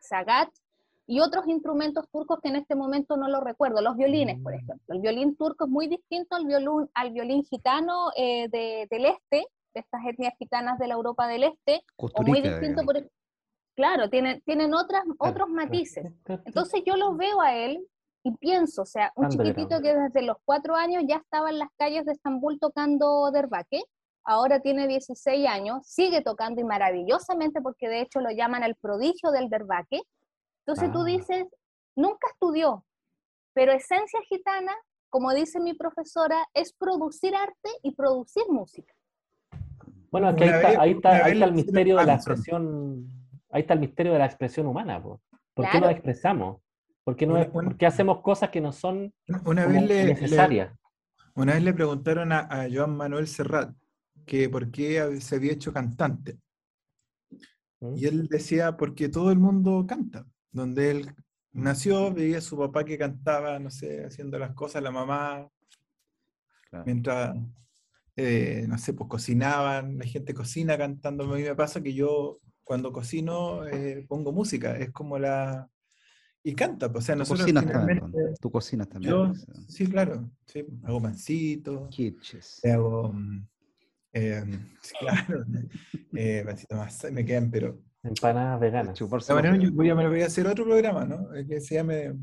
[0.00, 0.48] sagat
[1.06, 4.56] y otros instrumentos turcos que en este momento no lo recuerdo, los violines, por Mm.
[4.58, 4.94] ejemplo.
[4.94, 9.46] El violín turco es muy distinto al violín, al violín gitano eh, de- del este,
[9.74, 12.84] de estas etnias gitanas de la Europa del Este, o muy distinto, digamos.
[12.84, 13.10] por, ej-
[13.78, 16.12] claro, tienen, tienen otras, otros matices.
[16.44, 17.86] Entonces yo lo veo a él
[18.24, 21.68] y pienso, o sea, un chiquitito que desde los cuatro años ya estaba en las
[21.78, 23.84] calles de Estambul tocando derbaque,
[24.24, 29.30] ahora tiene 16 años, sigue tocando y maravillosamente porque de hecho lo llaman el prodigio
[29.30, 30.00] del derbaque.
[30.66, 31.04] Entonces tú Ah.
[31.04, 31.46] dices,
[31.94, 32.84] nunca estudió,
[33.54, 34.72] pero esencia gitana,
[35.08, 38.92] como dice mi profesora, es producir arte y producir música.
[40.10, 43.06] Bueno, es que ahí Una está, ahí está, ahí está el misterio de la expresión,
[43.50, 45.20] ahí está el misterio de la expresión humana, po.
[45.54, 45.86] ¿por qué Claro.
[45.86, 46.60] nos expresamos?
[47.04, 49.54] ¿Por qué, no Una- es- una- por qué hacemos cosas que no son Una como
[49.72, 50.72] vez le, le- necesarias?
[51.34, 53.74] una vez le preguntaron a, a Joan Manuel Serrat
[54.26, 56.38] que por qué se había hecho cantante.
[57.80, 57.96] ¿Mm?
[57.96, 60.26] Y él decía, porque todo el mundo canta.
[60.50, 61.14] Donde él
[61.52, 65.48] nació, veía a su papá que cantaba, no sé, haciendo las cosas, la mamá,
[66.70, 66.84] Claro.
[66.84, 67.36] mientras,
[68.16, 71.24] eh, no sé, pues cocinaban, la gente cocina cantando.
[71.24, 75.70] A mí me pasa que yo cuando cocino eh, pongo música, es como la...
[76.42, 77.98] Y canta, pues, o sea, Tú nosotros cocinas también.
[77.98, 78.22] finalmente...
[78.22, 78.34] Don.
[78.38, 79.10] Tú cocinas también.
[79.14, 82.60] Yo, pues, eh, sí, claro, sí, hago pancitos, Kitches.
[82.66, 83.48] hago, mm,
[84.12, 84.44] eh,
[84.82, 85.44] sí, claro,
[86.14, 88.94] eh, pancitos más, me quedan, pero Empanadas veganas.
[88.98, 91.34] Chuparse de los manera, yo voy a, me voy a hacer otro programa, ¿no?
[91.34, 92.14] Eh, Que se llame,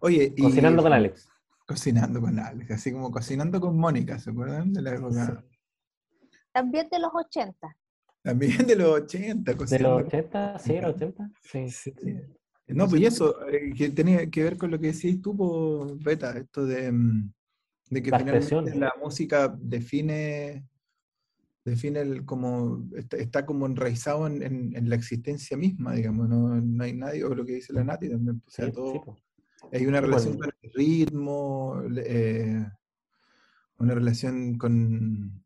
[0.00, 1.28] oye, y- Cocinando con Alex.
[1.64, 4.72] Cocinando con Alex, así como cocinando con Mónica, ¿se acuerdan?
[4.72, 5.44] De la época,
[6.52, 7.76] También de los 80.
[8.22, 10.58] También de los 80, ¿De cocinando los 80?
[10.58, 11.30] ¿Sí, de los 80?
[11.42, 11.68] Sí.
[11.70, 11.94] Sí.
[12.68, 15.96] No, pues y eso, eh, que tenía que ver con lo que decías tú, po,
[15.98, 17.32] Beta, esto de, mm,
[17.90, 20.64] de que La finalmente la música define,
[21.64, 26.60] define el, como, está, está como enraizado en, en- en la existencia misma, digamos, no,
[26.60, 28.98] no hay nadie, o lo que dice la Nati también, o sea, Sí, todo, sí,
[29.04, 29.16] po.
[29.72, 30.52] hay una Sí, relación bueno.
[30.52, 32.66] con el ritmo, eh,
[33.78, 35.44] una relación con,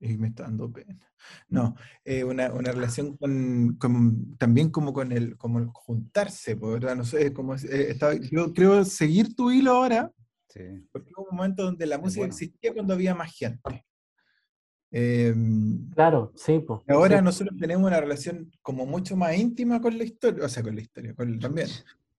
[0.00, 0.98] y me está dando pena.
[1.48, 6.70] No, eh, una, una relación con, con- también como con el, como el juntarse, po,
[6.72, 6.94] ¿verdad?
[6.96, 7.58] No sé, como eh,
[7.90, 10.12] estaba- yo creo seguir tu hilo ahora,
[10.48, 10.62] Sí.
[10.92, 12.32] porque hubo un momento donde la música bueno.
[12.32, 13.84] existía cuando había más gente.
[14.90, 16.80] Em, Claro, sí, pues.
[16.88, 20.74] ahora nosotros tenemos una relación como mucho más íntima con la historia, o sea, con
[20.74, 21.68] la historia, con, también,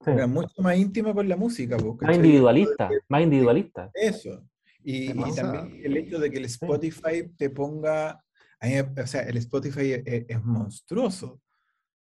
[0.03, 1.77] pero mucho más íntima con la música.
[1.77, 3.89] po, Más individualista, más individualista.
[3.93, 4.43] Eso.
[4.89, 8.23] Y, y también el hecho de que el Spotify te ponga,
[8.61, 11.27] o sea, el Spotify es, es monstruoso.
[11.27, 11.41] O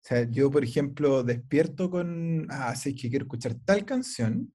[0.09, 4.53] sea, yo, por ejemplo, despierto con, ah, sí, que quiero escuchar tal canción,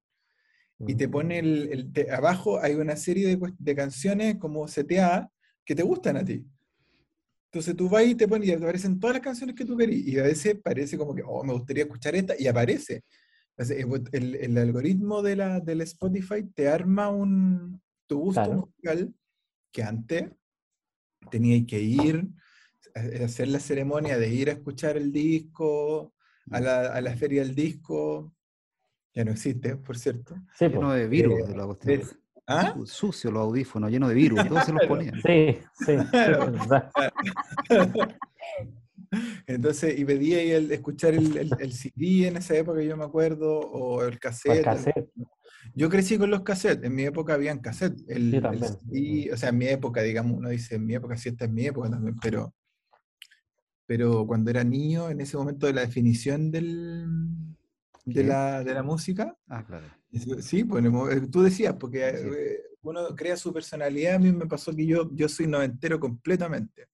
[0.86, 5.30] y te pone el, el- te- abajo hay una serie de, de canciones como CTA
[5.64, 6.44] que te gustan a ti.
[7.52, 10.08] Entonces tú vas y te pones y aparecen todas las canciones que tú querís.
[10.08, 13.02] Y a veces parece como que, oh, me gustaría escuchar esta, y aparece.
[13.58, 17.80] Entonces, el, el algoritmo de la, del Spotify te arma un,
[18.12, 18.56] tu gusto Claro.
[18.60, 19.14] musical
[19.72, 20.30] que antes
[21.30, 22.16] tenías que ir
[22.94, 26.12] a a hacer la ceremonia de ir a escuchar el disco,
[26.50, 28.34] a la, a la feria del disco.
[29.14, 30.34] Ya no existe, por cierto.
[30.58, 30.92] Sí, Lleno po.
[30.92, 31.98] de virus Eh, de la cuestión.
[32.00, 32.18] ¿ves?
[32.46, 32.74] ¿Ah?
[32.74, 34.46] Su- Sucio los audífonos, llenos de virus.
[34.46, 35.14] Todos se los ponían.
[35.22, 36.52] sí, sí, Claro.
[39.46, 43.04] Entonces, y pedía ahí el, escuchar el, el- el CD en esa época, yo me
[43.04, 44.56] acuerdo, o el O cassette.
[44.58, 45.08] el cassette.
[45.74, 48.04] Yo crecí con los cassettes, en mi época habían cassettes.
[48.08, 48.64] El, también.
[48.90, 51.50] CD, o sea, en mi época, digamos, uno dice en mi época, sí, esta es
[51.50, 52.54] mi época también, pero,
[53.86, 57.06] pero cuando era niño, en ese momento de la definición del,
[58.04, 59.86] de, la, de la música, Ah, claro.
[60.40, 62.26] sí, bueno, eh, tú decías, porque Sí.
[62.36, 66.88] eh, uno crea su personalidad, a mí me pasó que yo, yo soy noventero completamente.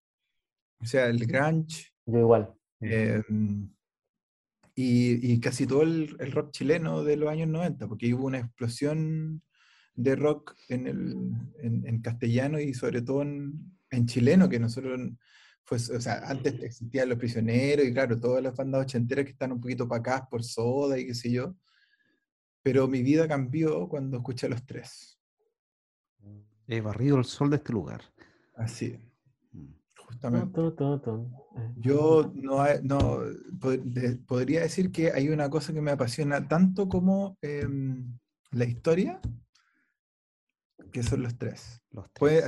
[0.80, 2.52] O sea, el grunge, Yo igual.
[2.80, 3.22] eh,
[4.80, 9.42] y, casi todo el, rock chileno de los años 90, porque hubo una explosión
[9.96, 11.16] de rock en, el,
[11.60, 15.00] en, castellano y sobre todo en, chileno, que nosotros,
[15.64, 19.50] pues, o sea, antes existían Los Prisioneros y claro, todas las bandas ochenteras que están
[19.50, 21.56] un poquito para acá por Soda y qué sé yo,
[22.62, 25.18] pero mi vida cambió cuando escuché a los tres.
[26.68, 28.02] He barrido el sol de este lugar.
[28.54, 28.96] Así.
[30.08, 30.58] Justamente.
[31.76, 33.20] Yo no, no
[34.26, 38.18] podría decir que hay una cosa que me apasiona tanto como em,
[38.50, 39.20] la historia,
[40.92, 41.82] que son los tres.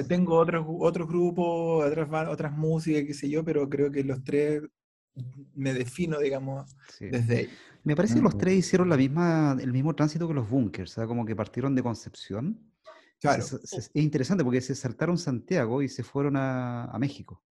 [0.09, 4.63] tengo otros, otros grupos, otras, otras músicas, qué sé yo, pero creo que los tres
[5.55, 7.49] me defino, digamos, desde ahí.
[7.85, 10.95] Me parece que los tres hicieron la misma, el mismo tránsito que los bunkers, o
[10.95, 12.59] sea, como que partieron de Concepción.
[13.21, 13.45] Claro.
[13.45, 17.43] Es, interesante porque se saltaron Santiago y se fueron a, a México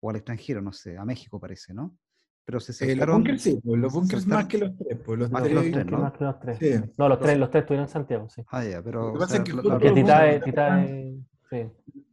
[0.00, 1.96] o al extranjero, no sé, a México parece, ¿no?
[2.44, 5.30] Pero se eh, los bunkers sí, pues, los bunkers más que los tres, pues los
[5.30, 5.98] más tres, que los tres, ¿no?
[5.98, 6.58] Más que los tres.
[6.58, 6.90] Sí.
[6.96, 8.42] No, los tres, los tres estuvieron en Santiago, sí.
[8.48, 9.08] Ah, ya, pero...
[9.08, 11.18] Lo que pasa es que, porque Titae, Titae,
[11.50, 11.66] sí.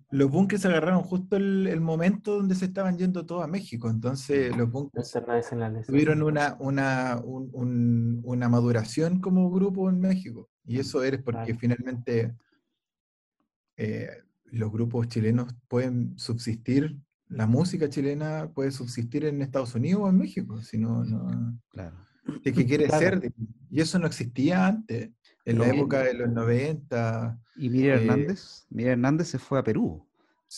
[0.10, 4.56] Los bunkers agarraron justo el, el, momento donde se estaban yendo todos a México, entonces
[4.56, 5.17] los bunkers
[5.88, 11.56] tuvieron una, una, un, un, una maduración como grupo en México, y eso eres porque
[11.56, 12.36] finalmente
[13.78, 14.10] eh,
[14.45, 16.98] los grupos chilenos pueden subsistir
[17.30, 21.96] la música chilena puede subsistir en Estados Unidos o en México, si no, no claro.
[22.44, 23.32] ¿De qué quiere ser?
[23.70, 25.12] Y eso no existía antes,
[25.46, 27.40] en la época de los 90.
[27.58, 28.66] ¿Y Miriam eh, Hernández?
[28.70, 30.08] Miriam Hernández se fue a Perú,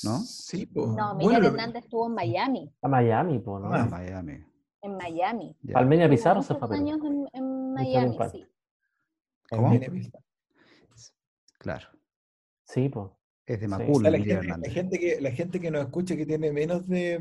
[0.04, 0.20] ¿no?
[0.20, 0.90] Sí, pues.
[0.90, 2.74] No, Miriam Hernández estuvo en Miami.
[2.82, 3.74] A Miami, pues, ¿no?
[3.74, 4.46] Ah, Miami.
[4.82, 5.58] En Miami.
[5.74, 6.82] Palmenia Pizarro se fue a Perú.
[6.82, 8.48] años en, en Miami, sí.
[9.50, 9.78] ¿Cómo?
[11.60, 11.88] Claro.
[12.64, 13.17] Sí, pues.
[13.48, 14.12] Es de Macul, la,
[14.70, 17.18] gente, que, la gente que nos escucha que tiene menos de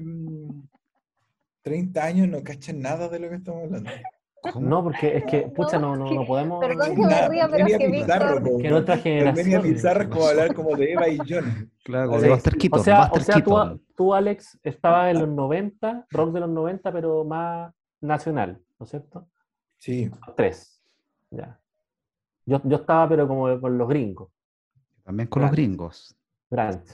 [1.62, 3.90] 30 mm, años no cacha nada de lo que estamos hablando.
[4.58, 6.58] No, porque es que, pucha, no, no, no podemos.
[6.64, 8.60] Perdón que me ría, pero es que Víctor.
[8.60, 9.62] Que nuestra generación.
[9.62, 11.70] Pizarro es como hablar como de Eva y John.
[11.84, 12.80] Claro, como de Buster Keaton.
[12.80, 16.92] O sea, o sea tú, tú, Alex, estabas en los 90, rock de los 90,
[16.92, 19.28] pero más nacional, ¿no es cierto?
[19.78, 20.10] Sí.
[20.36, 20.82] Tres.
[21.30, 21.60] Ya.
[22.44, 24.28] Yo, yo estaba, pero como con los gringos.
[25.06, 26.16] También con los gringos.
[26.50, 26.84] Grant.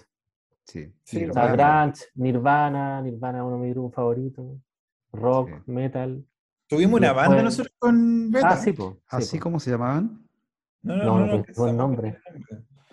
[0.65, 0.93] Sí.
[1.03, 4.59] sí o sea, Grant, Nirvana, Nirvana uno de mis grupos favoritos.
[5.13, 6.23] Rock, metal.
[6.69, 8.51] Tuvimos una banda nosotros con Beta.
[8.51, 8.97] Ah, sí, pues.
[9.09, 10.29] ¿Así como se llamaban?
[10.83, 11.27] No, no, no.
[11.27, 12.19] no, no, nombre.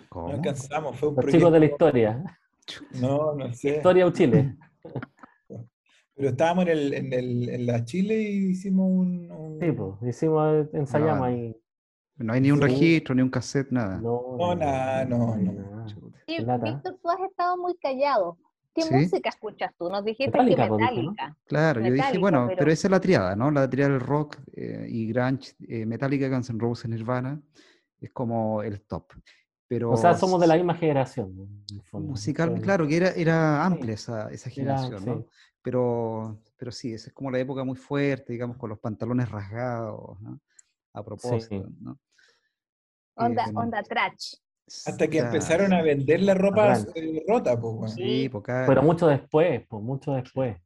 [0.08, 0.28] ¿Cómo?
[0.28, 2.24] No alcanzamos, fue un Los chicos de la historia.
[2.98, 3.76] No, no sé.
[3.76, 4.56] Historia o Chile.
[6.16, 9.30] Pero estábamos en, el, en, el, en la Chile y hicimos un.
[9.30, 9.60] un...
[9.60, 11.54] Sí, pues, hicimos, ensayamos ahí.
[12.20, 13.96] No hay ni un registro, ni un cassette, nada.
[13.98, 15.36] No, no, nada, no.
[15.36, 16.12] no.
[16.26, 18.36] Víctor, tú has estado muy callado.
[18.74, 19.88] ¿Qué música escuchas tú?
[19.88, 21.36] Nos dijiste que Metallica.
[21.46, 22.70] Claro, yo dije, bueno, pero...
[22.70, 23.50] esa es la triada, ¿no?
[23.50, 27.40] La triada del rock eh, y grunge, eh, Metallica, Guns N' Roses, Nirvana,
[28.00, 29.12] es como el top.
[29.66, 31.64] Pero, o sea, somos de la misma generación.
[31.92, 35.26] Musical, claro, que era, era amplia esa, esa generación, ¿no?
[35.62, 40.20] Pero, pero sí, esa es como la época muy fuerte, digamos, con los pantalones rasgados,
[40.20, 40.40] ¿no?
[40.92, 41.98] A propósito, ¿no?
[43.24, 44.34] Onda, eh, onda trash.
[44.86, 48.52] Hasta que empezaron a vender la ropa eh, rota, pues, Sí, porque...
[48.66, 50.56] Pero mucho después, pues, mucho después.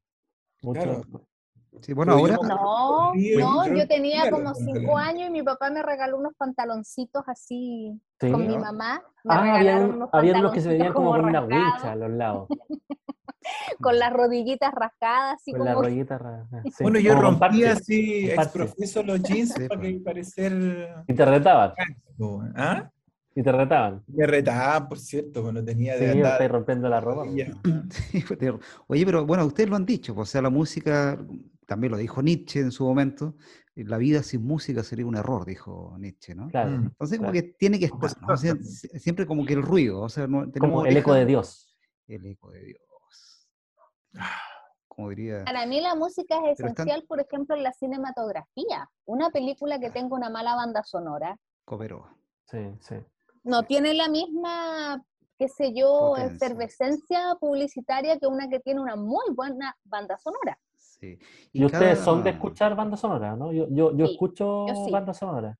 [0.62, 1.22] Mucho después.
[1.80, 2.36] Sí, bueno, ahora.
[2.42, 8.00] No, no, yo tenía como cinco años y mi papá me regaló unos pantaloncitos así
[8.20, 9.02] con mi mamá.
[9.24, 12.10] Me ah, había, unos, había unos que se veían como, con una wincha a los
[12.10, 12.48] lados.
[13.80, 15.36] con las rodillitas rascadas.
[15.40, 15.70] Así con como...
[15.70, 16.64] las rodillitas rascadas.
[16.80, 20.88] Bueno, yo rompía así exprofeso los jeans para que parecer.
[21.06, 21.72] Y te retaban.
[22.54, 22.90] ¿Ah?
[23.36, 24.02] Y te retaban.
[24.06, 26.50] Me retaban, por cierto, cuando tenía de sí, andar.
[26.50, 27.24] rompiendo la ropa.
[28.86, 31.18] Oye, pero bueno, ustedes lo han dicho, pues, o sea, la música,
[31.66, 33.34] también lo dijo Nietzsche en su momento,
[33.74, 36.48] la vida sin música sería un error, dijo Nietzsche, ¿no?
[36.48, 38.36] Claro, Entonces, como que tiene que estar, ¿no?
[38.36, 41.76] siempre como que el ruido, o sea, no, como el eco de Dios.
[42.06, 42.80] El eco de Dios.
[44.88, 45.44] Como diría.
[45.44, 48.88] Para mí la música es esencial, por ejemplo, en la cinematografía.
[49.06, 51.36] Una película que tenga una mala banda sonora.
[51.64, 52.06] Cooperó.
[52.44, 52.94] Sí, sí
[53.44, 55.04] no tiene la misma,
[55.38, 60.58] qué sé yo, efervescencia publicitaria que una que tiene una muy buena banda sonora.
[60.76, 61.18] Sí.
[61.52, 63.52] Y, ustedes son de escuchar banda sonora, ¿no?
[63.52, 65.56] Yo, yo, yo escucho banda sonora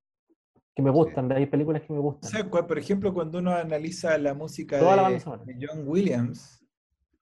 [0.75, 2.29] que me gustan, de ahí películas que me gustan.
[2.29, 6.64] O sea, por ejemplo, cuando uno analiza la música de, John Williams,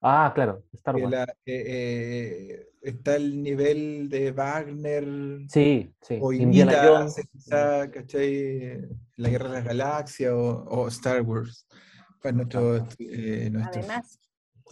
[0.03, 1.15] Ah, claro, Star Wars.
[1.47, 5.07] Eh, eh, está el nivel de Wagner.
[5.49, 6.19] Sí, sí.
[6.21, 7.21] O Indiana Jones.
[7.93, 8.81] ¿cachai?
[9.17, 11.67] La Guerra de las Galaxias o, Star Wars.
[12.21, 13.87] Pues nuestro, eh, nuestros,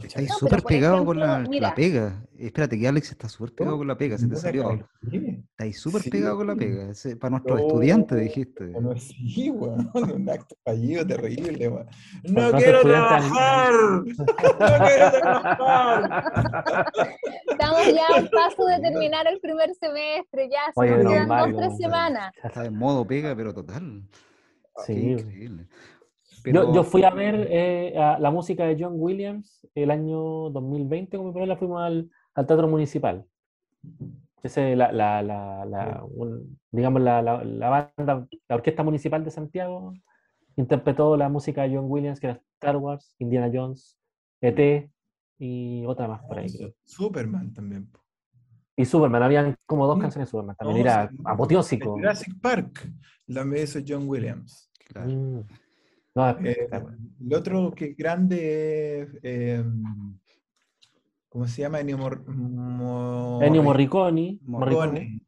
[0.02, 2.24] Está súper pegado con la, pega.
[2.38, 4.72] Espérate, que Alex está súper pegado con la pega, se te salió.
[5.10, 6.92] Está ahí súper pegado con la pega.
[7.18, 8.64] para nuestros estudiantes, dijiste.
[8.66, 9.90] No, sí, weón.
[9.94, 11.86] Un acto fallido terrible, weón.
[12.24, 13.72] ¡No quiero trabajar!
[13.72, 16.92] ¡No quiero trabajar!
[17.48, 20.72] Estamos ya a un paso de terminar el primer semestre, ya.
[20.74, 22.32] Se nos quedan dos, tres semanas.
[22.42, 24.02] Está en modo pega, pero total.
[24.86, 25.12] Sí.
[25.12, 25.66] increíble.
[26.44, 31.46] Yo, fui a ver eh, la música de John Williams el año 2020, como mi
[31.46, 33.26] la fuimos al, al, Teatro Municipal.
[34.42, 36.04] Ese, la, la, la,
[36.70, 39.92] digamos, la, banda, la Orquesta Municipal de Santiago
[40.56, 43.98] interpretó la música de John Williams, que era Star Wars, Indiana Jones,
[44.40, 44.90] ET
[45.38, 46.48] y otra más por ahí.
[46.84, 47.90] Superman también.
[48.76, 51.92] Y Superman, habían como dos canciones de Superman, también era apoteósico.
[51.92, 52.90] Jurassic Park,
[53.26, 54.70] la me hizo John Williams.
[54.86, 55.10] Claro.
[55.10, 55.44] Mm.
[56.16, 56.68] Eh,
[57.20, 60.18] el otro que es grande es, em,
[61.28, 61.80] ¿cómo se llama?
[61.80, 64.38] Ennio, Morricone.
[64.42, 65.20] Morricone.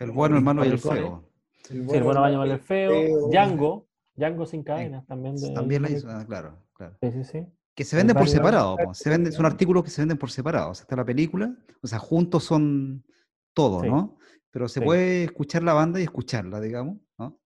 [0.00, 1.28] El bueno, hermano y el feo.
[1.70, 3.28] El bueno, sí, el bueno baño y el feo.
[3.28, 3.88] Django.
[4.14, 5.34] Django sin cadenas también.
[5.54, 6.96] también la hizo, ah, claro, claro.
[7.02, 7.46] Sí, sí, sí.
[7.74, 10.70] Que se venden por separado, se venden, son artículos que se venden por separado.
[10.70, 13.04] O sea, está la película, o sea, juntos son
[13.52, 14.16] todo, ¿no?
[14.50, 17.38] Pero se puede escuchar la banda y escucharla, digamos, ¿no?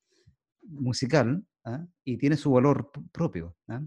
[0.63, 1.45] Musical,
[1.75, 1.87] ¿ah?
[2.05, 3.57] y tiene su valor propio.
[3.69, 3.81] ¿ah?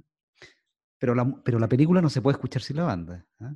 [0.97, 3.25] Pero, la, pero la película no se puede escuchar sin la banda.
[3.39, 3.53] ¿ah?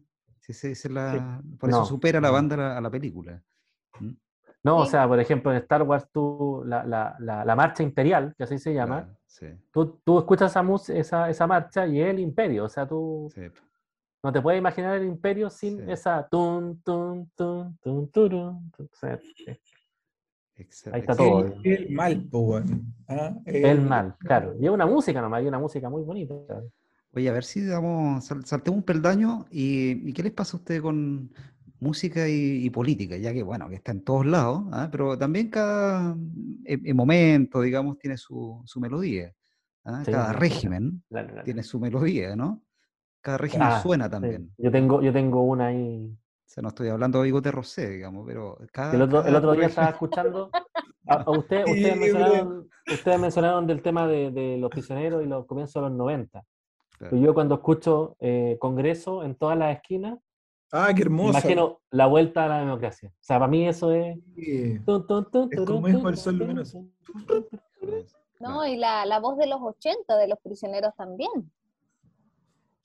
[0.90, 3.42] la, por eso supera la banda a la, película.
[4.64, 8.44] No, o sea, por ejemplo, en Star Wars, tú, la, la, la, marcha imperial, que
[8.44, 9.08] así se llama,
[9.72, 13.30] tú, tú, escuchas esa, esa, esa, marcha y es el imperio, o sea, tú
[14.24, 18.72] no te puedes imaginar el imperio sin esa tun, tun, tun, tun, tun, tun,
[20.92, 21.54] Ahí está todo.
[21.64, 22.66] El, mal, pues,
[23.46, 24.56] El, mal, claro.
[24.60, 26.34] Y es una música nomás, y una música muy bonita.
[27.12, 31.32] Oye, a ver si damos, saltemos un peldaño y, qué les pasa a ustedes con
[31.80, 34.90] música y, política, ya que bueno, que está en todos lados, ¿ah?
[34.92, 36.16] pero también cada
[36.94, 39.34] momento, digamos, tiene su, melodía.
[39.86, 40.02] ¿ah?
[40.06, 41.04] cada régimen
[41.46, 42.64] tiene su melodía, ¿no?
[43.22, 44.52] Cada régimen ah, suena también.
[44.58, 46.18] Yo tengo, yo tengo una ahí
[46.48, 48.58] o sea, no estoy hablando de Bigote Rosé, digamos, pero
[48.94, 50.50] el, otro, día estaba escuchando,
[51.06, 55.90] a, usted, ustedes, mencionaron, ustedes mencionaron del tema de, los prisioneros y los comienzos de
[55.90, 56.42] los 90.
[57.12, 60.18] Yo cuando escucho eh, Congreso en todas las esquinas,
[60.72, 61.30] Ah, qué hermoso.
[61.30, 63.10] Imagino la vuelta a la democracia.
[63.10, 64.18] O sea, para mí eso es.
[64.36, 64.82] es
[65.66, 66.86] como es el sol luminoso.
[68.42, 71.52] No, y la, la, voz de los 80 de los prisioneros también.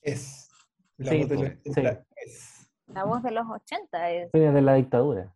[0.00, 0.48] Es.
[0.98, 2.61] La voz de los 80 es.
[2.94, 4.32] La voz de los 80 es.
[4.32, 5.34] de la dictadura.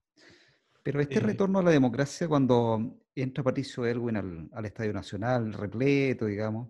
[0.83, 4.17] Pero este retorno a la democracia, cuando entra Patricio Erwin
[4.53, 6.69] al, Estadio Nacional, repleto, digamos,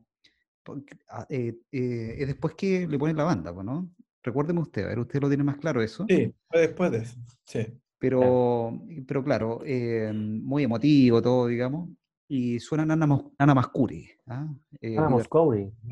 [1.08, 3.90] ah, eh, eh, es después que le ponen la banda, ¿no?
[4.22, 6.06] Recuérdeme usted, a ver, usted lo tiene más claro eso.
[6.08, 7.66] Sí, fue después de eso, sí.
[7.98, 11.90] Pero, pero claro, eh, muy emotivo todo, digamos.
[12.28, 13.06] Y suena Nana,
[13.38, 14.08] Nana Mascuri.
[14.26, 14.48] ¿ah?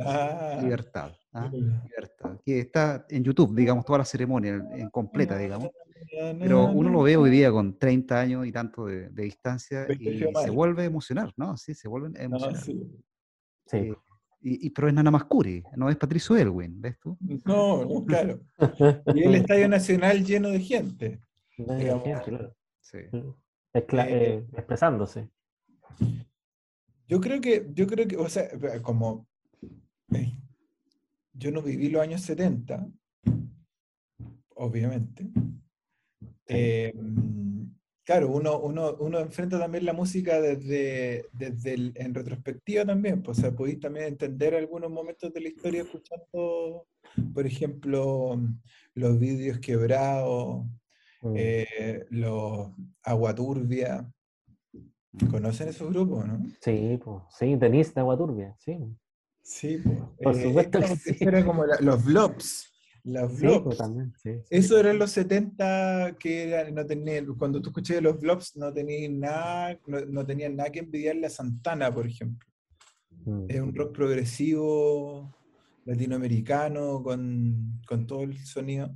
[0.04, 0.58] Ah.
[0.60, 1.12] Libertad.
[1.32, 1.48] ¿ah?
[1.52, 2.40] Libertad.
[2.44, 5.70] Que está en YouTube, digamos, toda la ceremonia en completa, digamos.
[6.38, 10.50] Pero uno lo ve hoy día con 30 años y tanto de, distancia y se
[10.50, 11.56] vuelve a emocionar, ¿no?
[11.56, 12.56] Sí, se vuelve a emocionar.
[12.56, 12.90] sí.
[13.72, 13.94] Eh,
[14.46, 17.16] y, pero es Nana Mascuri, no es Patricio Elwin, ¿ves tú?
[17.46, 18.40] No, no, claro.
[19.14, 21.22] Y el Estadio Nacional lleno de gente.
[21.56, 22.54] Lleno de gente, claro.
[22.80, 22.98] Sí.
[22.98, 25.30] Eh, eh, expresándose.
[27.06, 28.48] Yo creo que, yo creo que, o sea,
[28.82, 29.26] como
[31.34, 32.88] yo no viví los años 70,
[34.54, 35.28] obviamente.
[36.46, 43.22] Em, claro, uno, uno, uno, enfrenta también la música desde, desde el, en retrospectiva también,
[43.22, 46.86] pues, o sea, podéis también entender algunos momentos de la historia escuchando,
[47.34, 48.40] por ejemplo,
[48.94, 50.64] los vídeos quebrados,
[51.22, 51.34] mm.
[51.36, 52.70] eh, los
[53.02, 54.08] Agua Turbia,
[55.30, 56.42] ¿Conocen esos grupos, no?
[56.60, 58.78] Sí, pues, sí, tenis de agua turbia, sí.
[59.42, 59.98] Sí, pues.
[60.22, 61.16] Por supuesto que sí.
[61.20, 62.72] Era como los Vlops.
[63.04, 63.76] Los Vlops.
[63.76, 68.56] también, sí, Eso eran los 70 que eran, no tenían, cuando tú escuché los Vlops
[68.56, 72.48] no tenían nada, no, tenían nada que envidiarle a Santana, por ejemplo.
[73.26, 73.44] Mm.
[73.48, 75.34] Es un rock progresivo
[75.84, 78.90] latinoamericano con, con todo el sonido.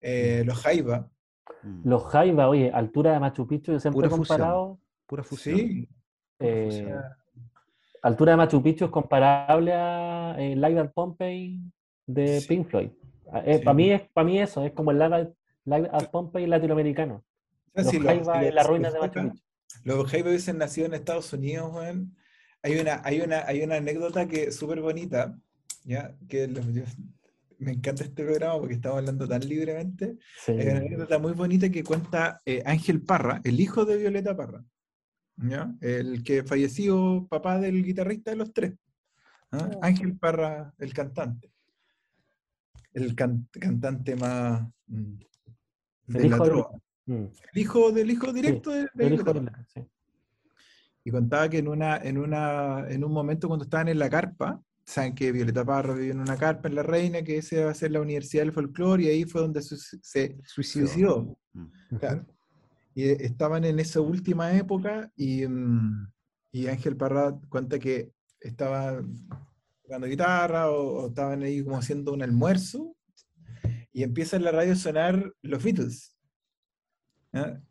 [0.00, 0.46] Eh, mm.
[0.48, 1.10] los Jaiba.
[1.84, 5.56] Los Jaiba, oye, altura de Machu Picchu, yo siempre he comparado Pura fusión.
[5.58, 5.88] Sí.
[6.40, 6.94] Eh,
[8.02, 11.60] altura de Machu Picchu es comparable a eh, Live at Pompeii
[12.06, 12.90] de Pink Floyd.
[13.32, 15.32] Ah, eh, para, mí es, para mí eso, es como el Live,
[15.64, 17.24] Live at Pompeii latinoamericano.
[17.74, 19.44] los sí, en las ruinas de Machu Picchu.
[19.84, 22.14] Los Jaiba hubiesen nacido en Estados Unidos, Juan.
[22.62, 25.38] Hay una, hay una, hay una anécdota que es súper bonita,
[25.84, 26.14] ¿ya?
[26.28, 26.48] Que
[27.58, 30.16] me encanta este programa porque estamos hablando tan libremente.
[30.48, 34.64] Hay una anécdota muy bonita que cuenta eh, Ángel Parra, el hijo de Violeta Parra,
[35.36, 35.74] ¿ya?
[35.80, 38.74] el que falleció papá del guitarrista de los tres.
[39.52, 39.70] ¿ah?
[39.74, 39.80] Oh.
[39.82, 41.50] Ángel Parra, el cantante.
[42.92, 45.14] El cantante más mm,
[46.06, 46.36] de la
[47.06, 47.12] mm.
[47.52, 49.52] El hijo del hijo directo de, de
[51.04, 54.62] Y contaba que en, una, en, una, en un momento cuando estaban en la carpa,
[54.84, 57.74] saben que Violeta Parra vivió en una carpa en La Reina, que ese va a
[57.74, 61.36] ser la Universidad del Folclore, y ahí fue donde se suicidó.
[61.52, 61.66] Mm.
[62.94, 66.12] Y estaban en esa última época, y, mm,
[66.52, 69.02] y Ángel Parra cuenta que estaba
[69.82, 72.96] tocando guitarra o, estaban ahí como haciendo un almuerzo,
[73.92, 76.16] y empieza en la radio a sonar los Beatles.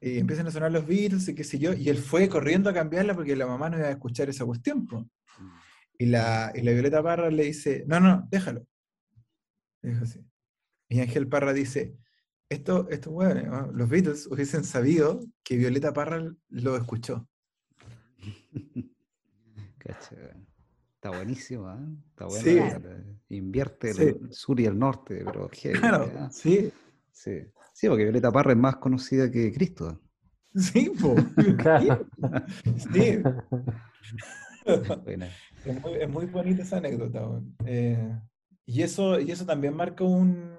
[0.02, 2.74] Y empiezan a sonar los Beatles y qué sé yo, y él fue corriendo a
[2.74, 4.86] cambiarla porque la mamá no iba a escuchar esa cuestión.
[5.98, 8.66] Y la, y la Violeta Parra le dice, no, no, déjalo.
[9.82, 10.20] Dijo así.
[10.90, 11.96] Y Ángel Parra dice,
[12.54, 17.28] esto, esto bueno, los Beatles hubiesen sabido que Violeta Parra lo escuchó.
[21.04, 21.98] Está buenísimo, ¿eh?
[22.12, 22.82] Está bueno.
[23.28, 25.50] Invierte el sur y el norte, pero
[25.82, 26.28] Claro, ¿eh?
[26.32, 26.72] sí.
[27.12, 27.42] sí.
[27.74, 30.00] Sí, porque Violeta Parra es más conocida que Cristo.
[30.56, 31.26] Sí, pues.
[32.94, 33.20] sí.
[35.66, 37.28] Es muy, bonita esa anécdota.
[37.66, 38.18] Eh,
[38.66, 40.56] y, eso, y eso también marca un,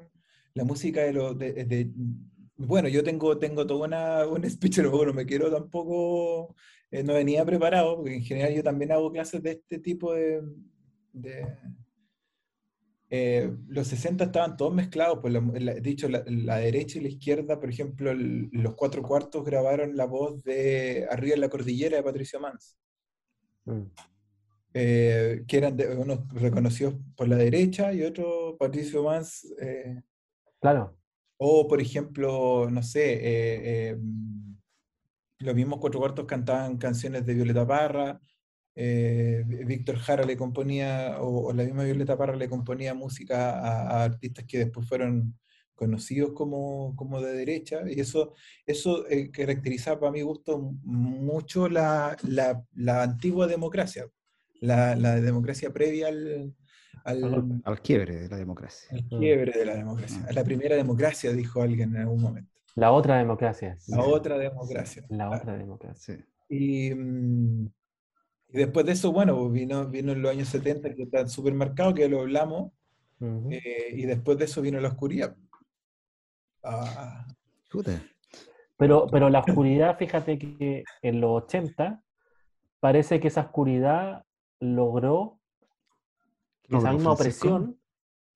[0.55, 1.39] la música de los...
[1.39, 1.91] De,
[2.57, 6.55] bueno, yo tengo, tengo toda una, un speech, pero no me quiero tampoco...
[6.91, 10.43] Eh, no venía preparado, porque en general yo también hago clases de este tipo de...
[13.11, 15.33] Eh, los 60 estaban todos mezclados, pues
[15.83, 21.07] dicho, la, derecha y la izquierda, por ejemplo, los cuatro cuartos grabaron la voz de
[21.09, 22.77] Arriba en la Cordillera de Patricio Mans.
[23.67, 23.83] Mm.
[24.77, 29.05] Eh, que eran unos reconocidos por la derecha y otros Patricio.
[29.61, 30.03] Eh,
[30.65, 30.97] claro.
[31.37, 33.97] O, por ejemplo, no sé, eh,
[35.41, 38.21] los mismos cuatro cuartos cantaban canciones de Violeta Parra,
[38.75, 44.59] Víctor Jara le componía, o, la misma Violeta Parra le componía música a, artistas que
[44.59, 45.39] después fueron
[45.75, 48.33] conocidos como, como de derecha, y eso,
[48.67, 54.07] eso caracterizaba para mi gusto mucho la, la, la antigua democracia
[54.65, 56.55] la, la democracia previa al,
[57.05, 58.89] al, al, quiebre de la democracia.
[58.91, 60.25] Al quiebre de la democracia.
[60.29, 62.51] A la primera democracia, dijo alguien en algún momento.
[62.75, 63.79] La otra democracia.
[63.89, 65.05] La otra democracia.
[65.09, 66.27] La otra democracia.
[66.49, 67.67] Y, mm,
[68.49, 71.95] y, después de eso, bueno, vino, vino en los años 70, que está súper marcado,
[71.95, 72.73] que lo hablamos,
[73.51, 75.37] eh, y después de eso vino la oscuridad.
[76.63, 77.27] Ah.
[78.77, 82.03] Pero, pero la oscuridad, fíjate que en los 80
[82.81, 84.25] parece que esa oscuridad
[84.61, 85.39] logró
[86.69, 87.79] esa misma opresión.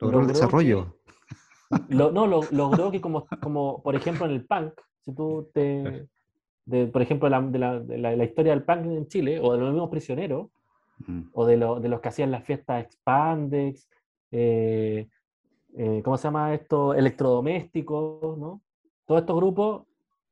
[0.00, 0.96] Logró, el desarrollo.
[1.88, 6.08] no, logró que como, como, por ejemplo, en el punk, si tú te...
[6.92, 9.70] por ejemplo, la, de, la, de, la, historia del punk en Chile, o de los
[9.70, 10.48] mismos prisioneros,
[11.06, 11.22] mm.
[11.32, 13.88] o de, de, los que hacían las fiestas Expandex,
[14.30, 15.08] eh,
[15.76, 16.94] eh, ¿cómo se llama esto?
[16.94, 18.62] Electrodomésticos, ¿no?
[19.06, 19.86] Todos estos grupos,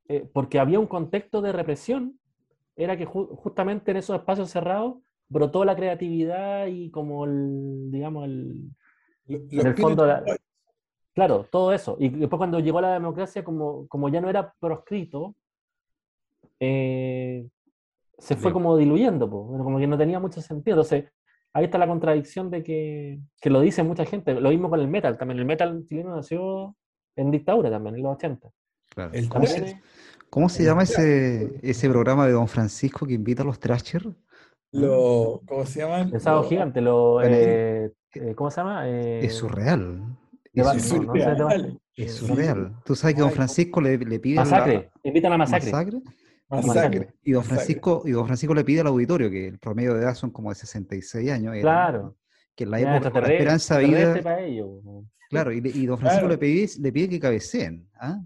[0.09, 2.19] eh, porque había un contexto de represión,
[2.77, 4.97] era que justamente en esos espacios cerrados
[5.29, 8.71] brotó la creatividad y como el, digamos, el,
[9.29, 10.07] en el fondo,
[11.15, 11.97] claro, todo eso.
[11.99, 15.35] Y después cuando llegó la democracia, como, como ya no era proscrito,
[16.61, 17.47] eh,
[18.19, 20.77] se fue como diluyendo, como que no tenía mucho sentido.
[20.77, 21.11] Entonces,
[21.53, 24.35] ahí está la contradicción de que, que, lo dice mucha gente.
[24.41, 25.41] Lo mismo con el metal también.
[25.41, 26.77] El metal chileno nació
[27.17, 28.49] en dictadura también, en los 80.
[30.31, 34.03] ¿Cómo, se, llama ese, ese programa de Don Francisco que invita a los Trasher?
[34.77, 36.11] Lo, ¿Cómo se llaman?
[36.12, 38.89] El sábado gigante, lo, eh, eh, ¿cómo se llama?
[38.89, 40.03] Eh, es surreal.
[40.53, 41.81] Es, surreal.
[41.95, 42.77] es surreal.
[42.85, 44.37] Tú sabes que don Francisco le, le pide.
[44.37, 44.75] Masacre.
[44.75, 45.09] La...
[45.09, 45.71] Invitan a masacre.
[45.71, 46.01] masacre.
[46.49, 47.15] masacre.
[47.23, 50.15] Y don Francisco, y don Francisco le pide al auditorio, que el promedio de edad
[50.15, 51.55] son como de 66 años.
[51.61, 52.17] claro.
[52.55, 54.62] Que en la época de la esperanza de vida.
[55.29, 57.87] Claro, y, y, don Francisco le, pide, le pide que cabeceen.
[58.01, 58.19] ¿ah?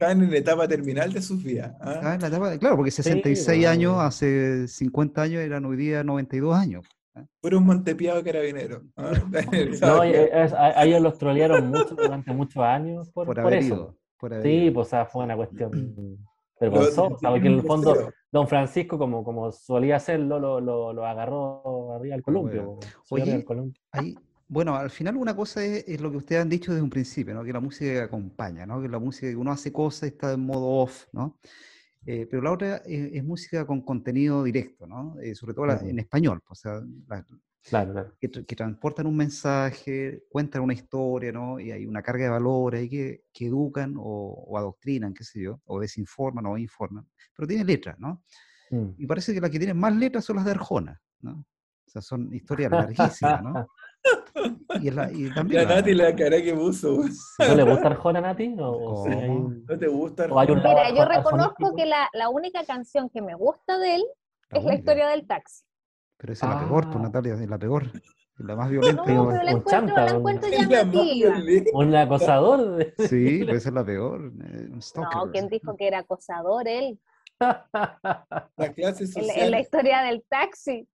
[0.00, 1.74] Están en la etapa terminal de sus vidas.
[1.80, 2.16] ¿ah?
[2.60, 6.86] claro, porque 66 años, hace 50 años eran hoy día 92 años.
[7.16, 7.24] ¿ah?
[7.40, 8.82] Fueron un montepiado carabinero.
[8.96, 9.10] ¿ah?
[9.80, 13.96] no, a, ellos los trolearon mucho durante muchos años por, por, eso.
[14.40, 15.72] sí, pues fue una cuestión
[16.60, 21.94] vergonzosa, porque en el fondo Don Francisco, como, como solía hacerlo, lo, lo, lo agarró
[21.94, 22.78] arriba al columpio.
[23.10, 23.44] Oye,
[23.90, 24.14] ahí,
[24.48, 27.44] bueno, al final una cosa es, lo que ustedes han dicho desde un principio, ¿no?
[27.44, 28.80] que la música acompaña, ¿no?
[28.80, 31.38] que la música que uno hace cosas está en modo off, ¿no?
[32.06, 35.16] Eh, pero la otra es, música con contenido directo, ¿no?
[35.20, 36.40] Eh, sobre todo en español.
[36.46, 36.86] Pues, o
[37.62, 41.60] sea, que, transportan un mensaje, cuentan una historia, ¿no?
[41.60, 45.60] Y hay una carga de valores ahí que, que educan o, adoctrinan, qué sé yo,
[45.66, 48.22] o desinforman o informan, pero tiene letras, ¿no?
[48.70, 48.90] Mm.
[48.96, 51.32] Y parece que las que tienen más letras son las de Arjona, ¿no?
[51.32, 53.66] O sea, son historias larguísimas, ¿no?
[54.80, 56.98] Y, la, y también la, Nati la cara que puso.
[57.38, 58.54] ¿No le gusta Arjona, Nati?
[58.58, 60.54] ¿O, ¿No te gusta Arjona?
[60.54, 64.04] Mira, yo reconozco que la, la, única canción que me gusta de él
[64.50, 65.64] es la historia del taxi.
[66.18, 67.02] Pero esa es la peor, pues ah.
[67.02, 67.84] Natalia, es la peor.
[68.38, 69.04] La más violenta.
[69.04, 71.34] No, pero la encuentro, la encuentro llamativa.
[71.72, 72.94] Un acosador.
[73.08, 74.32] Sí, pero esa es la peor.
[74.44, 77.00] Eh, no, ¿quién dijo que era acosador él?
[77.40, 79.36] La clase social.
[79.36, 80.88] En, la historia del taxi.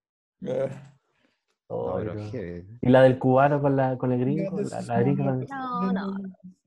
[0.47, 0.94] Ah.
[1.69, 4.61] Oh, y la del cubano con, la, con el gringo.
[4.61, 6.15] La, la gringa no, no.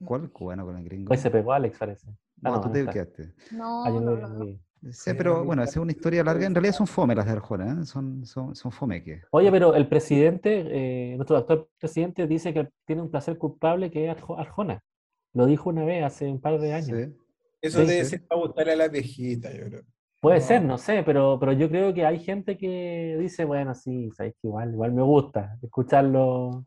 [0.03, 1.07] ¿Cuál cubano con el gringo?
[1.07, 2.07] Pues se pegó Alex, parece.
[2.43, 3.33] Ah, no, tú te quedaste.
[3.51, 4.59] No, ah, no, no,
[4.91, 6.45] Sí, pero bueno, es una historia larga.
[6.45, 7.85] En realidad son fome las de Arjona, ¿eh?
[7.85, 9.21] son, son, son fome que.
[9.31, 14.09] Oye, pero el presidente, eh, nuestro actual presidente, dice que tiene un placer culpable que
[14.09, 14.83] es Arjona.
[15.33, 17.09] Lo dijo una vez hace un par de años.
[17.61, 19.83] Eso debe ser para gustar a la viejita, yo creo.
[20.19, 24.09] Puede ser, no sé, pero, pero yo creo que hay gente que dice, bueno, sí,
[24.11, 26.65] sabes que igual, igual me gusta escucharlo,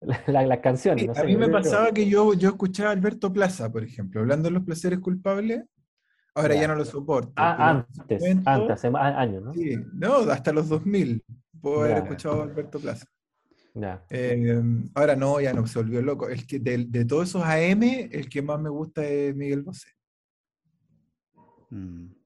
[0.28, 1.18] las canciones.
[1.18, 4.54] a mí me pasaba que yo, yo escuchaba a Alberto Plaza, por ejemplo, hablando de
[4.54, 5.64] los placeres culpables,
[6.34, 7.32] ahora ya, no lo soporto.
[7.36, 9.52] Ah, antes, antes, hace años, ¿no?
[9.52, 11.24] Sí, no, hasta los 2000
[11.60, 13.06] puedo haber escuchado a Alberto Plaza.
[14.10, 14.62] Eh,
[14.94, 16.28] ahora no, ya no, se volvió loco.
[16.28, 19.88] El que de, de, todos esos AM, el que más me gusta es Miguel Bosé.
[21.70, 22.19] Mm.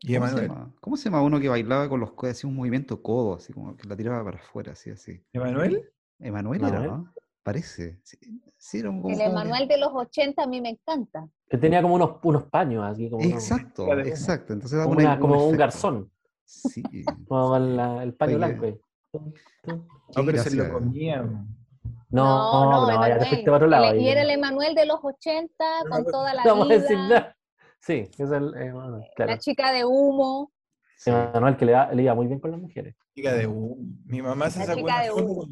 [0.00, 0.74] Y ¿Cómo Se llama?
[0.80, 3.76] ¿Cómo se llama uno que bailaba con los codos, hacía un movimiento codo, así como
[3.76, 5.24] que la tiraba para afuera, así, así?
[5.32, 5.90] ¿Emanuel?
[6.20, 7.12] Emanuel era, ¿no?
[7.42, 7.98] Parece.
[8.58, 11.26] Sí, era un, el Emanuel de los 80 a mí me encanta.
[11.48, 13.08] Que tenía como unos, unos paños aquí.
[13.08, 14.52] Como exacto, exacto.
[14.52, 16.10] Entonces como, una, como un garzón.
[16.44, 16.82] Sí.
[17.28, 18.78] como el paño blanco.
[19.64, 21.22] No, pero se lo comía.
[22.10, 23.94] No, no, no, ya te fuiste para otro lado.
[23.94, 26.78] Y era el Emanuel de los 80 con toda la no vida.
[26.78, 27.37] Decir nada.
[27.80, 28.72] Sí, es el, eh,
[29.16, 29.32] claro.
[29.32, 30.52] La chica de humo.
[30.96, 32.96] Sí, Manuel, que le, le, iba muy bien con las mujeres.
[33.14, 33.76] Chica de humo.
[34.04, 35.48] Mi mamá se sacó una foto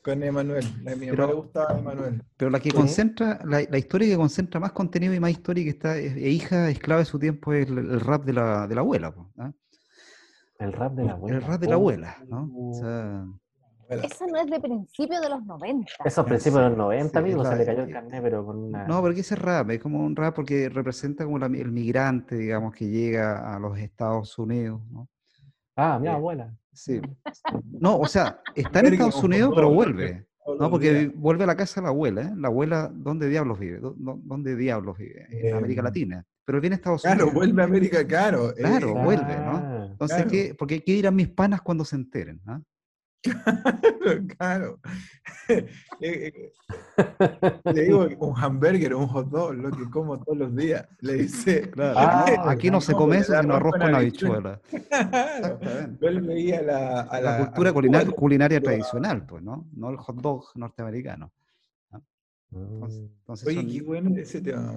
[0.00, 0.64] con, Emanuel.
[0.86, 2.22] A mi mamá le gustaba Emanuel.
[2.36, 5.70] Pero la que concentra, la, la, historia que concentra más contenido y más historia que
[5.70, 9.12] está, es, hija esclava de su tiempo, es el, rap de la, de la abuela.
[9.34, 9.54] ¿no?
[10.60, 11.36] El rap de la abuela.
[11.36, 12.50] El rap de la abuela, ¿no?
[12.54, 13.26] O sea,
[13.88, 15.92] eso no es de principio de los 90.
[16.04, 18.86] Eso es principio de los 90, amigo, se le cayó el carnet, pero con una...
[18.86, 22.88] No, porque ese rap es como un rap porque representa como el migrante, digamos, que
[22.88, 25.08] llega a los Estados Unidos, ¿no?
[25.76, 26.54] Ah, mi eh, abuela.
[26.72, 27.00] Sí.
[27.64, 30.26] No, o sea, está en Estados Unidos, pero vuelve.
[30.58, 32.32] No, porque vuelve a la casa de la abuela, ¿eh?
[32.36, 33.80] La abuela, ¿dónde diablos vive?
[33.80, 35.26] ¿Dónde diablos vive?
[35.30, 36.24] En América Latina.
[36.44, 37.24] Pero viene a Estados Unidos.
[37.24, 38.54] Claro, vuelve a América, claro.
[38.54, 39.56] Claro, vuelve, ¿no?
[39.56, 40.54] Ah, Entonces, ¿qué?
[40.56, 42.40] Porque, ¿qué dirán mis panas cuando se enteren?
[42.44, 42.64] ¿no?
[44.38, 44.78] Claro,
[45.48, 45.66] eh,
[46.00, 46.52] eh,
[47.74, 50.86] Le digo un hamburger, un hot dog, lo que como todos los días.
[51.00, 51.70] Le dice.
[51.78, 54.60] Ah, aquí no se come eso, sino arroz con habichuela.
[56.00, 59.68] Yo le veía la, a la, cultura culinaria, culinaria tradicional, pues, ¿no?
[59.72, 61.32] No el hot dog norteamericano.
[62.52, 64.72] Entonces, oye, qué bueno ese tema,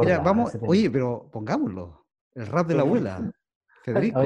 [0.00, 2.04] Mira, vamos, oye, pero pongámoslo.
[2.34, 3.32] El rap de la abuela.
[3.86, 4.20] Federico,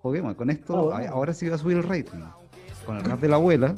[0.00, 2.24] juguemos, con esto, ahora sí va a subir el rating
[2.84, 3.72] con el rap de la abuela,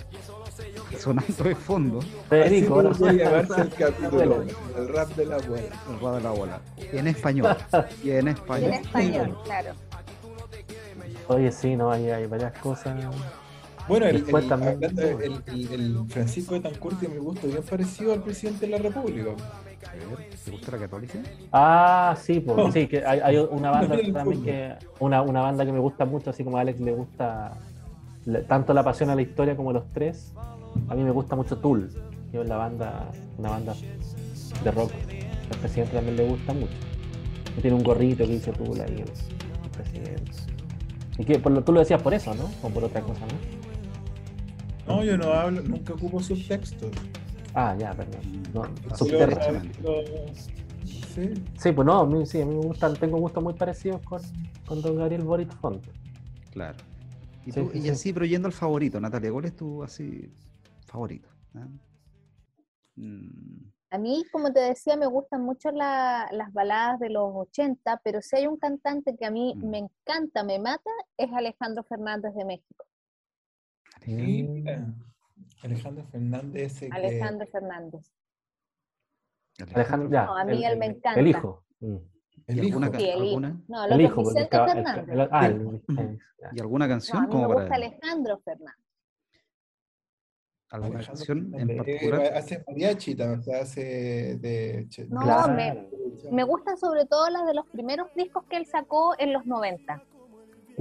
[0.98, 2.00] sonando de fondo.
[2.30, 4.42] Federico, a llamarse el capítulo,
[4.78, 5.68] el rap de la abuela.
[5.90, 6.60] El rap de la abuela.
[6.78, 7.56] Y en español.
[8.02, 8.72] Y en español.
[8.72, 9.72] En español, claro.
[11.28, 12.96] Oye, sí, no, hay, hay varias cosas.
[13.86, 18.72] Bueno, el, el, el, el, Francisco de Tancur me gusta bien parecido al presidente de
[18.72, 19.30] la República.
[20.44, 21.18] ¿Te gusta la católica?
[21.52, 25.72] Ah, sí, pues, sí, que hay, hay una banda también que una, una banda que
[25.72, 27.52] me gusta mucho, así como a Alex le gusta
[28.48, 30.32] tanto la pasión a la historia como los tres,
[30.88, 31.90] a mí me gusta mucho Tool,
[32.32, 33.74] que es la banda, una banda
[34.62, 34.92] de rock.
[35.52, 36.72] Al presidente también le gusta mucho.
[37.60, 40.32] tiene un gorrito que dice Tool ahí, el, presidente.
[41.18, 42.50] Y que por lo, tú lo decías por eso, ¿no?
[42.62, 43.63] O por otra cosa, ¿no?
[44.86, 46.90] No, yo no hablo, nunca ocupo subtextos.
[47.54, 48.42] Ah, ya, perdón.
[48.52, 48.64] No,
[51.14, 51.32] Sí.
[51.56, 54.20] sí, pues no, a mí, sí, a mí me gustan, tengo gustos muy parecidos con,
[54.66, 55.86] con Don Gabriel Boric Font.
[56.50, 56.76] Claro.
[57.46, 60.32] Y, así, pero yendo al favorito, Natalia, ¿cuál es tu así
[60.86, 61.28] favorito?
[61.54, 61.68] ¿Ah?
[62.96, 63.70] Mm.
[63.90, 68.36] A mí, como te decía, me gustan mucho las baladas de los 80, pero si
[68.36, 69.68] hay un cantante que a mí mm.
[69.68, 72.84] me encanta, me mata, es Alejandro Fernández de México.
[75.62, 76.82] Alejandro Fernández.
[76.90, 78.02] Alejandro Fernández.
[79.74, 81.20] Alejandro, ya, no, a mí él me encanta.
[81.20, 81.64] El hijo.
[82.46, 82.78] ¿El hijo?
[82.78, 83.40] ¿Alguna, sí, el hijo.
[83.68, 85.28] No, el hijo, Vicente Fernández.
[85.30, 85.50] ah,
[86.52, 87.22] ¿Y alguna canción?
[87.22, 88.84] No, a mí me gusta Alejandro Fernández.
[90.70, 92.34] a la canción en Eh, particular.
[92.34, 94.88] hace mariachi también, o sea, hace de...
[95.08, 95.52] No, Claro.
[95.54, 95.88] me,
[96.32, 100.02] me gustan sobre todo las de los primeros discos que él sacó en los 90.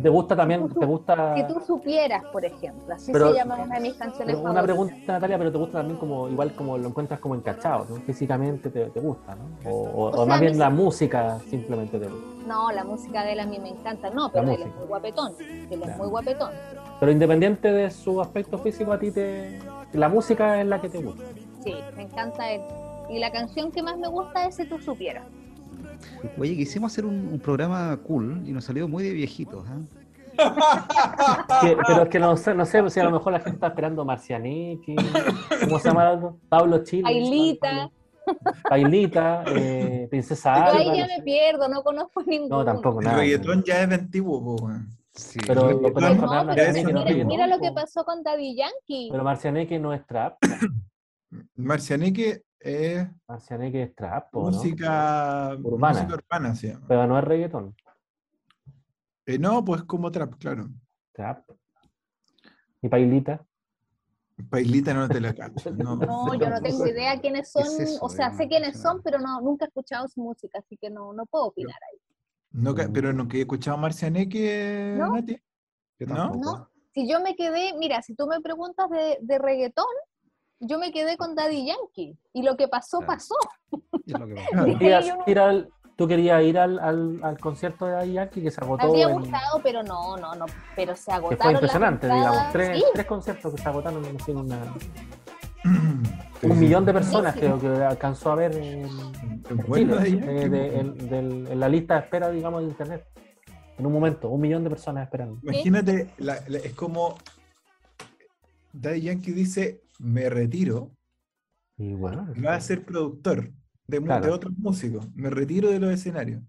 [0.01, 0.67] ¿Te gusta también?
[0.69, 1.35] ¿Te gusta?
[1.35, 4.63] Si tú supieras, por ejemplo, así Pero- se llama una de mis canciones una favoritas.
[4.63, 7.95] pregunta, Natalia, pero te gusta también como, igual como lo encuentras como encachado, ¿no?
[7.97, 9.69] Físicamente te, te gusta, ¿no?
[9.69, 12.27] O, o- O o sea, más bien la sí- música simplemente te gusta.
[12.47, 14.09] No, la música de él a mí me encanta.
[14.09, 15.33] No, pero él es muy guapetón.
[15.39, 15.97] Él es Claro.
[15.99, 16.51] muy guapetón.
[16.99, 19.59] Pero independiente de su aspecto físico, a ti te...
[19.93, 21.23] La música es la que te gusta.
[21.63, 22.61] Sí, me encanta él.
[23.09, 25.23] Y la canción que más me gusta es Si tú supieras.
[26.38, 29.66] Oye, quisimos hacer un, un programa cool y nos salió muy de viejitos.
[29.68, 29.80] ¿ah?
[31.88, 34.04] Pero es que no sé, no sé si a lo mejor la gente está esperando
[34.06, 34.95] Marcianeque,
[35.64, 36.08] ¿cómo se llama?
[36.10, 36.39] algo?
[36.49, 37.04] Pablo Chile.
[37.08, 37.91] Ailita.
[38.70, 40.80] Pailita, eh, Princesa Yo Alba.
[40.80, 42.60] ahí ya me pierdo, no conozco ninguno.
[42.60, 43.18] No, tampoco, El nada.
[43.18, 44.70] reggaetón ya es de antiguo, po.
[45.14, 45.39] Sí.
[45.45, 48.24] Pero, Pero pero, no, No, Fernanda pero Marcianeque no es mira, lo que pasó con
[48.24, 49.10] Daddy Yankee.
[49.12, 50.38] Pero Marcianeque no es trap.
[51.56, 54.41] Marcianeque es Marcianeque es trap, ¿no?
[54.41, 55.99] música Urbana.
[56.03, 56.86] música urbana, se llama.
[56.88, 57.76] Pero no es reggaetón.
[59.26, 60.70] Eh, no, pues como trap, claro.
[61.11, 61.49] Trap.
[62.82, 63.45] Y Pailita.
[64.49, 65.72] Pailita no te la cacho.
[65.78, 67.99] No, No, yo no tengo idea quiénes son, es eso?
[68.01, 71.14] o sea, sé quiénes son, pero no, nunca he escuchado su música, así que no,
[71.14, 71.99] no puedo opinar ahí.
[72.51, 75.14] No pero nunca he escuchado Marcianeque, ¿No?
[75.16, 75.38] Nati.
[75.99, 76.36] ¿No?
[76.36, 76.70] No.
[76.93, 79.86] Si yo me quedé, mira, si tú me preguntas de, de reggaetón,
[80.60, 83.14] yo me quedé con Daddy Yankee, y lo que pasó, Claro.
[83.14, 83.36] pasó.
[84.06, 84.47] Es lo que pasa.
[84.51, 84.66] Claro.
[84.74, 88.49] Sí, Querías ir al- ¿Tú querías ir al, al, al concierto de Daddy Yankee que
[88.49, 88.88] se Me agotó?
[88.88, 90.45] habría en- gustado, pero no, no, no,
[90.76, 92.51] pero se que agotaron fue las impresionante, digamos.
[92.51, 94.74] Tres, Sí, tres conciertos que se agotaron en una-
[95.64, 96.58] Sí, un sí.
[96.58, 100.20] millón de personas Sí, creo que alcanzó a ver en, Es bueno Chile, Daddy eh,
[100.41, 100.80] Yankee, de- po.
[100.80, 103.06] en, del- en la lista de espera, digamos, de internet.
[103.78, 105.39] En un momento, un millón de personas esperando.
[105.43, 107.16] Imagínate, la- la- es como
[108.74, 110.95] Daddy Yankee dice, me retiro,
[111.78, 113.51] Y bueno, y va a ser productor
[113.88, 114.26] de, Claro.
[114.26, 116.43] de otros músicos, me retiro de los escenarios.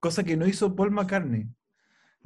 [0.00, 1.46] Cosa que no hizo Paul McCartney.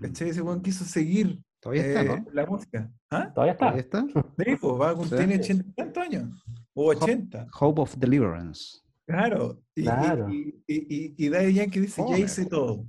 [0.00, 0.30] ¿Cachai?
[0.30, 2.26] Ese weón quiso seguir Todavía está, eh, ¿no?
[2.32, 2.90] la música.
[3.10, 3.30] ¿Ah?
[3.34, 3.66] todavía está.
[3.66, 4.06] Todavía está.
[4.10, 5.16] Sí, pues, va, con- Sí.
[5.16, 6.44] tiene 80 y tantos años.
[6.74, 7.46] O 80.
[7.60, 8.78] Hope of Deliverance.
[9.06, 9.62] Claro.
[9.74, 10.28] Y, y- Claro.
[10.32, 12.86] Y, y, y Daddy Yankee dice, ya hice todo.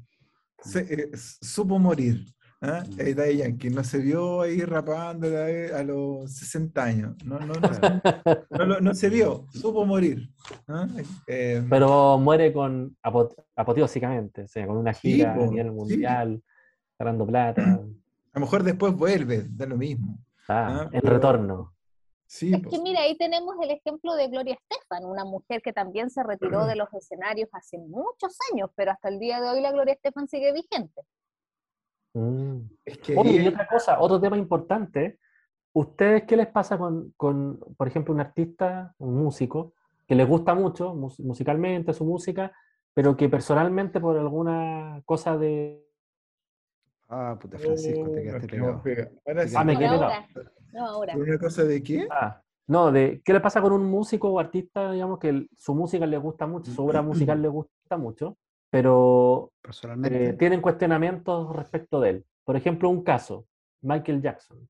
[0.64, 2.26] Se- eh, s- supo morir.
[2.64, 2.84] ¿Ah?
[2.88, 2.99] Mm.
[3.01, 7.16] Eh, Daddy Yankee no se vio ahí rapando a, los 60 años.
[7.26, 9.45] No, no, no, no, se vio.
[9.51, 10.30] Supo morir.
[10.68, 10.88] ¿ah?
[11.28, 15.72] Eh, Pero muere con apo- apoteósicamente, o sea, con una Sí, gira a nivel sí.
[15.74, 16.43] mundial,
[16.97, 20.18] ganando plata, a lo mejor después vuelve, da lo mismo.
[20.47, 21.70] ah, Ah, en pero- retorno.
[22.26, 22.74] Sí, Es pues.
[22.76, 26.66] que mira, ahí tenemos el ejemplo de Gloria Estefan, una mujer que también se retiró
[26.66, 30.28] de los escenarios hace muchos años, pero hasta el día de hoy la Gloria Estefan
[30.28, 31.01] sigue vigente.
[32.14, 32.57] Mm.
[32.86, 35.20] Es que Oye, y otra cosa, otro tema importante,
[35.74, 39.74] ¿ustedes qué les pasa con, con, por ejemplo, un artista, un músico,
[40.07, 42.51] que les gusta mucho mus- musicalmente su música,
[42.93, 45.84] pero que personalmente por alguna cosa de...
[47.09, 48.82] Ah, puta, Francisco, te Oh, quedaste pegado.
[48.84, 49.14] pegados.
[49.26, 49.55] Ahora sí.
[49.57, 50.03] Ah, me quedé pegado.
[50.03, 50.28] ahora,
[50.74, 51.14] no ahora.
[51.14, 52.07] ¿Por una cosa de qué?
[52.11, 56.05] Ah, no, de qué le pasa con un músico o artista, digamos, que su música
[56.05, 57.01] le gusta mucho, su obra
[57.38, 58.38] musical le gusta mucho,
[58.74, 60.30] pero Personalmente.
[60.30, 62.26] eh, tienen cuestionamientos respecto de él.
[62.44, 63.46] Por ejemplo, un caso,
[63.84, 64.68] Michael Jackson.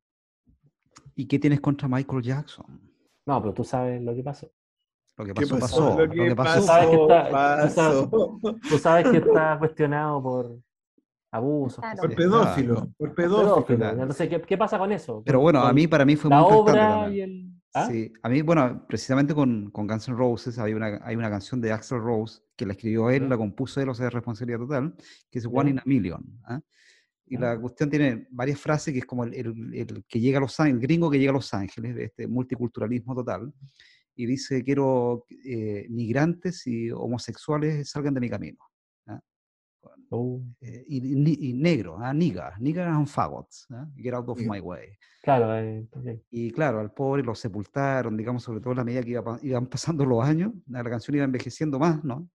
[1.16, 2.66] ¿Y qué tienes contra Michael Jackson?
[3.26, 4.51] No, pero tú sabes lo que pasó.
[5.16, 5.76] Lo que ¿Qué pasó, pasó?
[5.88, 5.97] pasó.
[5.99, 6.60] Lo Lo que que pasó.
[6.60, 8.39] Tú sabes que está- tú sabes- pasó.
[8.70, 10.58] Tú sabes que está cuestionado por
[11.32, 11.80] abusos.
[11.80, 12.01] Claro.
[12.01, 13.78] Por pedófilo, por pedófilo.
[13.78, 14.01] Claro.
[14.01, 15.24] Entonces, ¿qué, qué pasa con eso?
[15.26, 17.53] Pero bueno, a mí, para mí fue la muy obra y el...
[17.76, 17.88] ¿Ah?
[17.89, 21.59] Sí, a mí, bueno, precisamente con, con Guns N' Roses hay una, hay una canción
[21.59, 23.30] de Axel Rose que la escribió él, Ya.
[23.30, 24.93] la compuso él, o sea, de responsabilidad total,
[25.32, 25.45] que es.
[25.51, 26.24] One in a Million.
[26.45, 26.61] ¿ah?
[27.26, 27.59] Y la Ah.
[27.59, 30.82] cuestión tiene varias frases, que es como el, el- el que llega a Los Ángeles,
[30.82, 33.51] el gringo que llega a Los Ángeles, de este multiculturalismo total,
[34.15, 38.59] y dice, quiero eh, migrantes y homosexuales salgan de mi camino.
[40.16, 43.88] Uh, Eh, y, y negro, ah, nigga, nigga and faggots, ¿ah?
[43.95, 44.47] get out of Sí.
[44.47, 44.97] my way.
[45.22, 46.05] claro, eh, ok.
[46.32, 49.68] Y claro, al pobre lo sepultaron, digamos, sobre todo a la medida que iba iban
[49.68, 52.30] pasando los años, la canción iba envejeciendo más, ¿no?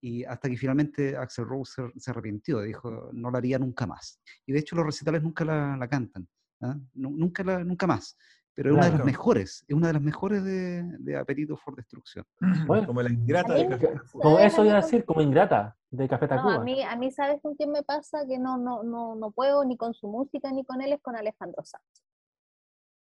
[0.00, 4.20] Y hasta que finalmente Axel Rose se, se arrepintió, dijo, no la haría nunca más.
[4.46, 6.28] Y de hecho los recitales nunca la, la cantan,
[6.62, 6.76] ¿ah?
[6.94, 8.16] Nu- nunca, la, nunca más.
[8.56, 11.74] Pero es una de las mejores, es una de las mejores de, de Apetito for
[11.74, 12.24] Destrucción.
[12.66, 12.86] Bueno.
[12.86, 13.94] Como la ingrata de Café.
[14.12, 16.54] Como ¿Sabes eso iba a decir, como ingrata de Café No, Tacuba.
[16.54, 18.24] a mí, a mí, ¿sabes con quién me pasa?
[18.26, 21.16] Que no, no, no, no puedo ni con su música ni con él, es con
[21.16, 21.82] Alejandro Sanz.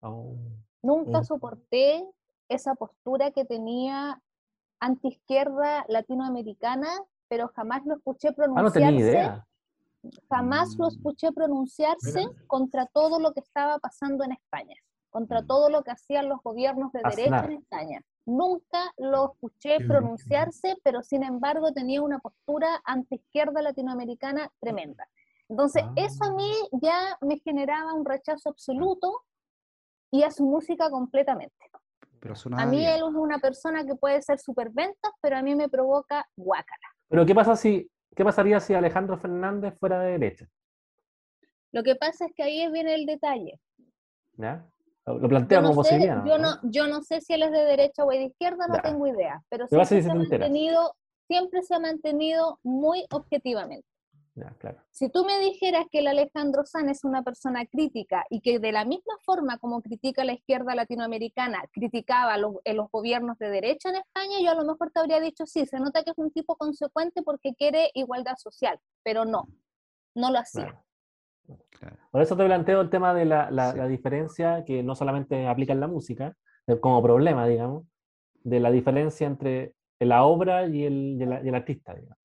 [0.00, 0.36] Oh.
[0.82, 1.24] Nunca Mm.
[1.24, 2.04] soporté
[2.48, 4.20] esa postura que tenía
[4.80, 6.88] antiizquierda latinoamericana,
[7.28, 8.78] pero jamás lo escuché Ah, no pronunciarse.
[8.80, 9.46] tenía idea.
[10.28, 10.88] Jamás lo Mm.
[10.88, 12.42] escuché pronunciarse Mira.
[12.48, 14.74] contra todo lo que estaba pasando en España.
[15.12, 18.00] Contra todo lo que hacían los gobiernos de derecha en España.
[18.24, 25.06] Nunca lo escuché pronunciarse, pero sin embargo tenía una postura anti-izquierda latinoamericana tremenda.
[25.48, 26.50] Entonces, eso a mí
[26.80, 29.22] ya me generaba un rechazo absoluto
[30.10, 31.70] y a su música completamente.
[32.20, 34.38] Pero a mí él es una persona que puede ser
[34.70, 36.86] ventas, pero a mí me provoca guácala.
[37.08, 40.48] Pero ¿qué pasa si, qué pasaría si Alejandro Fernández fuera de derecha?
[41.72, 43.60] Lo que pasa es que ahí viene el detalle.
[44.34, 44.64] ¿Ya?
[45.06, 46.24] Lo planteo como posibilidad.
[46.24, 49.06] Yo no, yo no sé si él es de derecha o de izquierda, no tengo
[49.06, 50.94] idea, pero siempre se, ha mantenido,
[51.26, 53.86] siempre se ha mantenido muy objetivamente.
[54.90, 58.72] Si tú me dijeras que el Alejandro San es una persona crítica y que de
[58.72, 63.96] la misma forma como critica la izquierda latinoamericana, criticaba los, los gobiernos de derecha en
[63.96, 66.56] España, yo a lo mejor te habría dicho, sí, se nota que es un tipo
[66.56, 69.48] consecuente porque quiere igualdad social, pero no,
[70.14, 70.82] no lo hacía.
[72.10, 75.80] Por eso te planteo el tema de la, la, diferencia que no solamente aplica en
[75.80, 76.36] la música,
[76.66, 77.84] eh, como problema, digamos,
[78.44, 82.18] de la diferencia entre la obra y el, y el, artista, digamos.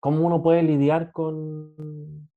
[0.00, 2.28] ¿Cómo uno puede lidiar con,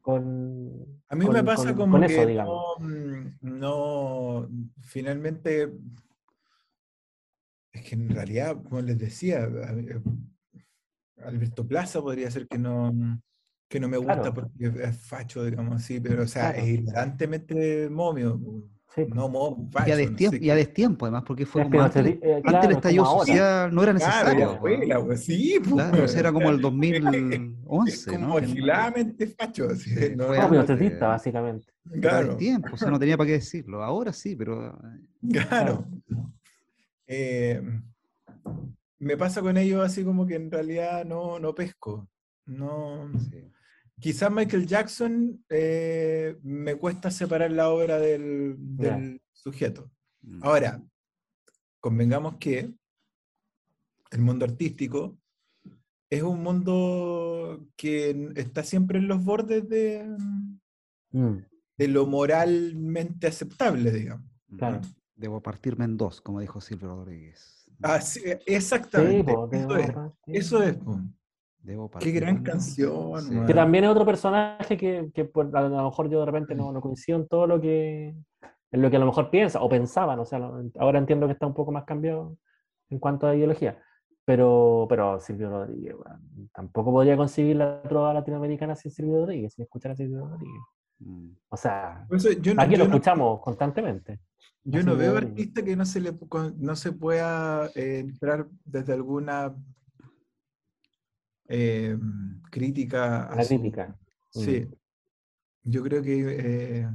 [0.00, 4.48] con a mí me pasa como que no, mm, no,
[4.80, 5.72] finalmente,
[7.72, 10.00] es que en realidad, como les decía, eh,
[11.18, 12.92] Alberto Plaza podría ser que no,
[13.72, 18.38] que no me gusta porque es facho, digamos así, pero o sea, es ignorantemente momio.
[19.14, 22.42] No, mo, facho, y, a destiempo, y a destiempo, además, porque fue como antes, eh,
[22.44, 24.60] antes el estallido social no era necesario.
[24.60, 27.56] Claro, pues, sí, pues, claro, era como el 2011.
[27.88, 29.68] Es como agiladamente facho.
[29.70, 31.72] Así, no, no pinochetista, básicamente.
[32.02, 32.36] Claro.
[32.36, 33.82] tiempo, o sea, no tenía para qué decirlo.
[33.82, 34.78] Ahora sí, pero...
[35.30, 35.86] Claro.
[37.06, 37.62] Eh,
[38.98, 42.10] me pasa con ellos así como que en realidad no, no pesco.
[42.44, 43.10] No...
[43.30, 43.42] Sí.
[44.02, 49.92] Quizás Michael Jackson eh, me cuesta separar la obra del, sujeto.
[50.22, 50.40] Mm.
[50.42, 50.82] Ahora,
[51.78, 52.74] convengamos que
[54.10, 55.16] el mundo artístico
[56.10, 60.04] es un mundo que está siempre en los bordes de,
[61.12, 61.36] mm.
[61.78, 64.28] de lo moralmente aceptable, digamos.
[64.58, 64.80] Claro.
[65.14, 67.70] Debo partirme en dos, como dijo Silvio Rodríguez.
[67.80, 68.00] Ah,
[68.46, 69.32] exactamente.
[69.52, 69.90] eso, es,
[70.26, 70.76] eso es.
[72.00, 73.46] Qué gran canción.
[73.46, 76.80] Que también es otro personaje que, que a lo mejor yo de repente no, no,
[76.80, 78.14] coincido en todo lo que,
[78.72, 80.18] en lo que a lo mejor piensa o pensaban.
[80.18, 80.40] O sea,
[80.78, 82.36] ahora entiendo que está un poco más cambiado
[82.90, 83.80] en cuanto a ideología.
[84.24, 85.96] Pero, pero Silvio Rodríguez,
[86.52, 90.62] tampoco podría conseguir la trova latinoamericana sin Silvio Rodríguez, sin escuchar a Silvio Rodríguez.
[91.48, 92.06] O sea,
[92.58, 94.20] aquí lo escuchamos constantemente.
[94.64, 96.12] Yo no veo artista que no se le
[96.56, 99.52] no se pueda eh, entrar desde alguna
[101.52, 101.98] eh,
[102.50, 103.30] crítica.
[103.36, 103.98] La crítica.
[104.30, 104.60] Sí.
[104.60, 105.70] Mm.
[105.70, 106.36] Yo creo que.
[106.38, 106.88] Eh,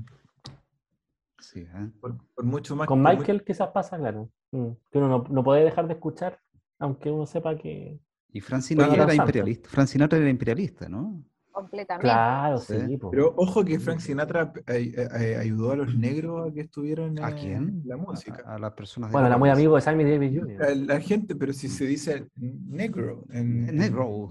[1.40, 1.92] sí, ¿eh?
[2.02, 2.88] por, mucho más.
[2.88, 4.32] Con Michael quizás pasa, claro.
[4.52, 4.70] Mm.
[4.92, 6.40] Que uno no, puede dejar de escuchar,
[6.80, 8.00] aunque uno sepa que.
[8.30, 9.70] Y Frank Sinatra era imperialista.
[9.70, 11.24] Frank Sinatra era imperialista, ¿no?
[11.58, 12.08] Completamente.
[12.08, 12.76] Claro, sí.
[13.10, 17.34] Pero ojo que Frank Sinatra eh, eh, ayudó a los negros a que estuvieran ¿A
[17.34, 17.82] quién?
[17.84, 18.44] la música.
[18.46, 19.12] A, las personas.
[19.12, 20.78] bueno, era muy amigo de Sammy Davis Jr.
[20.78, 23.24] La, gente, pero si se dice negro.
[23.32, 24.30] En, negro.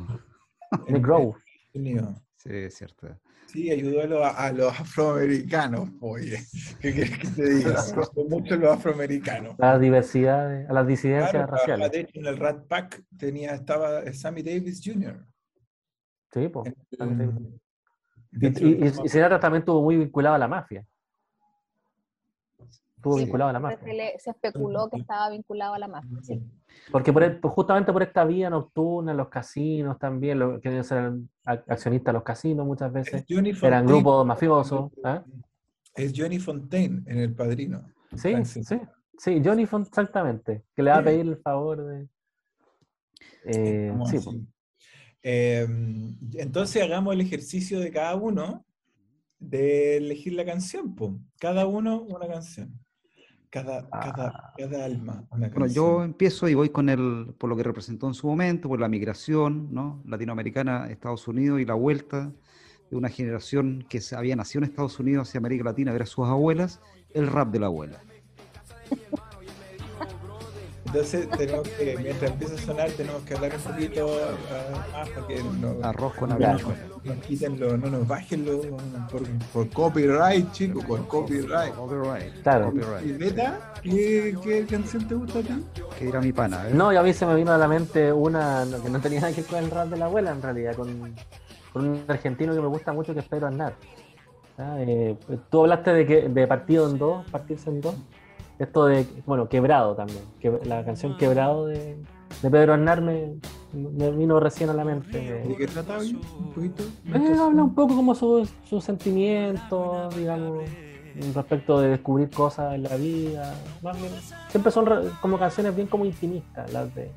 [0.86, 1.36] negro.
[2.36, 3.08] Sí, es cierto.
[3.46, 6.38] Sí, ayudó a, los afroamericanos, oye.
[6.80, 7.82] ¿Qué quieres que te diga?
[8.28, 9.58] mucho los afroamericanos.
[9.58, 11.90] A la diversidad, a las disidencias raciales.
[11.90, 15.26] De hecho, en el Rat Pack tenía, estaba Sammy Davis Jr.
[16.36, 16.70] Sí, pues.
[18.32, 20.86] Y, y, Sinatra también estuvo muy vinculado a la mafia.
[22.94, 24.18] Estuvo vinculado a la mafia.
[24.18, 26.42] Se, especuló que estaba vinculado a la mafia, sí.
[26.92, 32.12] Porque por, justamente por esta vía nocturna, los casinos también, los que eran accionistas de
[32.12, 33.24] los casinos muchas veces,
[33.62, 34.92] eran grupos mafiosos.
[35.04, 35.24] ¿ah?
[35.94, 37.82] Es Johnny Fontaine en El Padrino.
[38.14, 38.62] Sí, sí,
[39.16, 42.08] sí, Johnny Fontaine, exactamente, que le va a pedir el favor de...
[43.46, 44.18] Eh, sí,
[45.28, 48.64] Em, entonces hagamos el ejercicio de cada uno
[49.40, 50.94] de elegir la canción,
[51.40, 52.78] cada uno una canción.
[53.50, 54.54] Cada, ah.
[54.56, 55.26] cada alma.
[55.32, 58.68] Una bueno, yo empiezo y voy con el, por lo que representó en su momento,
[58.68, 60.00] por la migración ¿no?
[60.06, 62.32] latinoamericana a Estados Unidos y la vuelta
[62.88, 66.06] de una generación que había nacido en Estados Unidos hacia América Latina a ver a
[66.06, 66.80] sus abuelas,
[67.12, 68.00] el rap de la abuela.
[70.96, 75.42] Entonces, tenemos que, mientras empieza a sonar, tenemos que hablar un poquito uh, más porque
[75.60, 76.62] no, arroz con arroz.
[77.04, 78.62] Nos, quiten lo, no nos bajen lo,
[79.08, 79.22] por,
[79.52, 81.74] por copyright, chicos, por copyright.
[81.74, 82.42] Copyright.
[82.42, 82.72] Claro.
[83.04, 83.74] ¿Y Beta?
[83.82, 85.64] ¿Qué, ¿Qué, canción te gusta a ti?
[85.98, 86.66] Que dirá mi pana.
[86.66, 86.72] ¿eh?
[86.72, 89.34] No, y a mí se me vino a la mente una que no tenía nada
[89.34, 91.14] que ver con el rap de la abuela, en realidad, con,
[91.74, 93.74] con un argentino que me gusta mucho, que es Pedro Aznar.
[94.58, 95.14] Eh,
[95.50, 97.94] tú hablaste de, que, de partido en dos, partirse en dos.
[98.58, 100.22] Esto de, bueno, quebrado también.
[100.40, 101.16] Que, la canción ah.
[101.18, 101.96] Quebrado de,
[102.42, 103.34] de Pedro Aznar me,
[103.72, 105.18] vino recién a la mente.
[105.18, 106.82] ¿De qué trataba un poquito?
[107.06, 108.48] Eh, habla un poco como sus
[108.80, 110.64] sentimientos, digamos,
[111.34, 113.54] respecto de descubrir cosas en la vida.
[114.48, 114.86] siempre son
[115.20, 117.10] como canciones bien como intimistas, las de.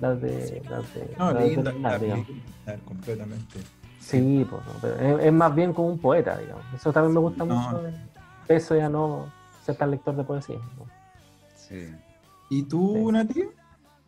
[0.00, 0.62] Las de.
[0.70, 1.72] Las de no, linda,
[2.84, 3.58] completamente.
[3.98, 6.64] Sí, pues, es, más bien como un poeta, digamos.
[6.74, 7.82] Eso también me gusta mucho.
[8.46, 9.26] Eso ya no
[9.64, 10.60] ser tan lector de poesía.
[11.54, 11.94] Sí.
[12.50, 13.48] ¿Y tú, Nati?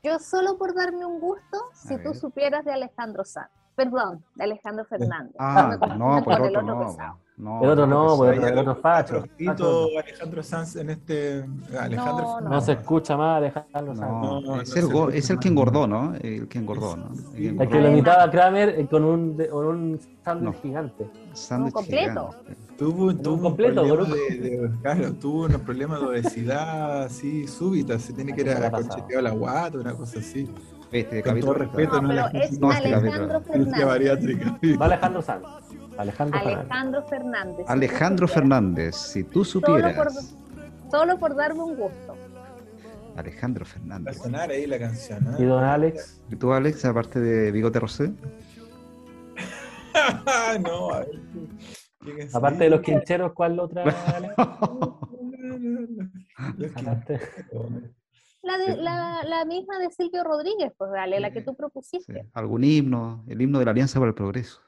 [0.02, 3.50] Yo solo por darme un gusto, si tú supieras de Alejandro Sanz.
[3.74, 5.34] Perdón, de Alejandro Fernández.
[5.38, 6.96] Ah, no, por otro, no.
[7.39, 9.24] No, el otro no, porque el otro facho.
[9.39, 11.45] Alejandro Sanz en este.
[11.78, 14.43] Alejandro no, no, se escucha más Alejandro Sanz.
[14.45, 16.14] No, es, el, es el que engordó, ¿no?
[16.14, 17.11] El que engordó, ¿no?
[17.34, 21.11] El, que lo imitaba a Kramer con un, con un sándwich gigante.
[21.34, 22.30] Sándwich completo.
[22.78, 27.99] Tuvo, tuvo un completo, problema de, de, claro, tuvo un problema de obesidad así súbita,
[27.99, 30.49] se tiene que ir a conchetear la guata, una cosa así.
[30.93, 33.84] Este, Con todo respeto, no, no, es no, este Alejandro Fernández.
[33.87, 34.59] bariátrica.
[34.80, 35.45] Va Alejandro Sanz.
[35.99, 37.66] Alejandro, Alejandro Fernández.
[37.68, 39.94] Alejandro Fernández, si tú supieras.
[39.94, 42.14] Solo por, solo por darme un gusto.
[43.16, 44.07] Alejandro Fernández.
[44.07, 45.26] Va a sonar ahí la canción.
[45.26, 45.36] ¿eh?
[45.38, 46.22] ¿Y don Alex?
[46.30, 48.12] ¿Y tú, Alex, aparte de Bigote Rosé?
[50.61, 51.09] no, a ver.
[52.34, 53.84] Aparte de los quincheros, ¿cuál otra?
[58.42, 62.28] la, de, la, la, misma de Silvio Rodríguez, pues dale, la que tú propusiste.
[62.32, 64.61] Algún himno, el himno de la Alianza para el Progreso.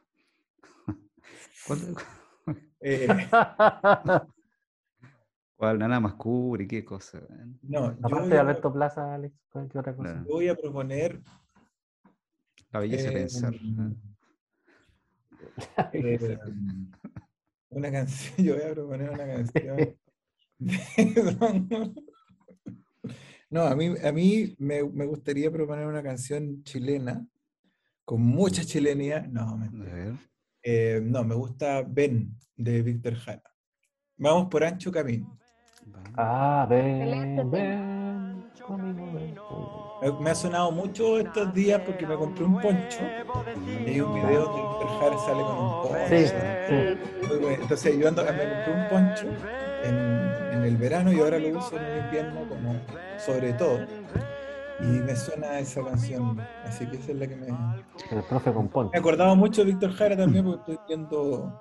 [1.67, 1.81] ¿Cuál?
[2.81, 3.09] Eh.
[5.57, 5.79] ¿Cuál?
[5.81, 7.21] Nana Mascuri, qué cosa.
[7.63, 10.25] No, Aparte de Alberto Plaza, Alex, ¿qué otra cosa?
[10.29, 11.21] Voy a proponer.
[12.71, 13.55] La belleza de pensar.
[15.93, 16.39] Eh,
[17.71, 19.97] una canción, yo voy a proponer una canción.
[23.51, 27.27] no, a mí, a mí me, me, gustaría proponer una canción chilena
[28.05, 29.27] con mucha chilenía.
[29.29, 29.59] No,
[30.63, 33.43] eh, no, me gusta Ben de Víctor Jara.
[34.17, 35.39] Vamos por ancho camino.
[36.17, 37.09] Ah, ven,
[40.21, 43.01] Me ha sonado mucho estos días porque me compré un poncho
[43.87, 46.09] y hay un video donde Víctor Jara sale con un poncho.
[46.09, 47.55] Sí, sí.
[47.63, 49.27] Entonces yo ando, me compré un poncho
[49.85, 49.97] en,
[50.55, 52.75] en, el verano y ahora lo uso en el invierno como
[53.19, 53.87] sobre todo.
[54.81, 57.49] Y me suena esa canción, así que esa es la que me...
[57.49, 58.91] El profe compone.
[58.93, 61.61] Me acordaba mucho de Víctor Jara también porque estoy viendo,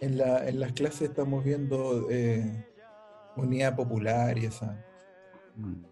[0.00, 2.64] en, la, en las clases estamos viendo eh,
[3.36, 4.80] Unidad Popular y esa.
[5.56, 5.84] Mm.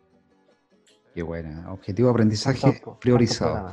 [1.14, 1.72] Qué buena.
[1.72, 3.72] Objetivo de aprendizaje priorizado.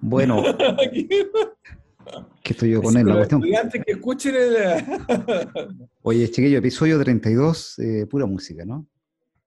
[0.00, 0.42] Bueno.
[2.42, 3.06] ¿Qué estoy yo con él?
[3.06, 3.40] La cuestión.
[3.40, 4.56] que escuchen el...
[6.02, 8.84] Oye, chiquillo, episodio 32, eh, pura música, ¿no?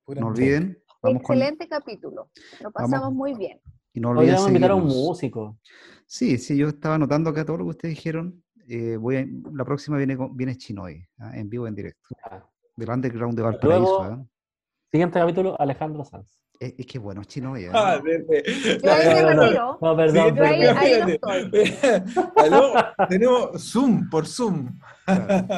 [0.07, 0.79] no olviden.
[1.09, 2.29] Excelente capítulo.
[2.61, 3.59] Lo pasamos muy bien.
[3.93, 5.57] Y no olviden invitar a un músico.
[6.05, 8.43] Sí, sí, yo estaba anotando acá todo lo que ustedes dijeron.
[8.67, 11.31] Eh, voy la próxima viene, viene Chinoy, ¿ah?
[11.35, 12.09] en vivo, en directo.
[12.75, 14.01] Del underground de Valparaíso.
[14.01, 14.25] ¿ah?
[14.91, 16.39] Siguiente capítulo, Alejandro Sanz.
[16.59, 17.71] Es, es que bueno, es chino ya.
[17.73, 18.01] Ah,
[18.83, 19.77] Yo ahí me retiro.
[19.81, 20.37] No, perdón.
[22.37, 22.73] Aló,
[23.09, 24.79] tenemos Zoom, por Zoom.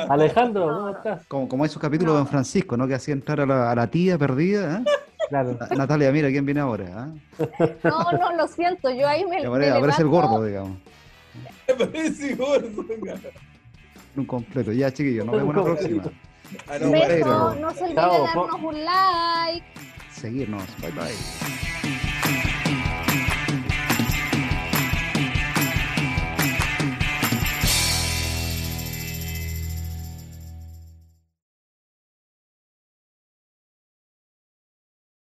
[0.09, 1.25] Alejandro, ¿cómo estás?
[1.27, 2.87] Como, como esos capítulos de Don Francisco, ¿no?
[2.87, 4.79] Que hacía entrar a la, a la tía perdida.
[4.79, 4.85] ¿eh?
[5.29, 5.57] Claro.
[5.75, 6.85] Natalia, mira quién viene ahora.
[6.85, 7.75] ¿eh?
[7.83, 9.45] No, no, lo siento, yo ahí me.
[9.45, 10.77] Aparece, me aparece el gordo, digamos.
[11.73, 12.85] Aparece gordo.
[14.15, 14.71] Un completo.
[14.71, 16.03] Ya, chiquillos, nos vemos la próxima.
[16.69, 19.65] Ah, no, Beso, no se olviden de darnos un like
[20.17, 20.63] seguirnos.
[20.81, 21.76] Bye bye.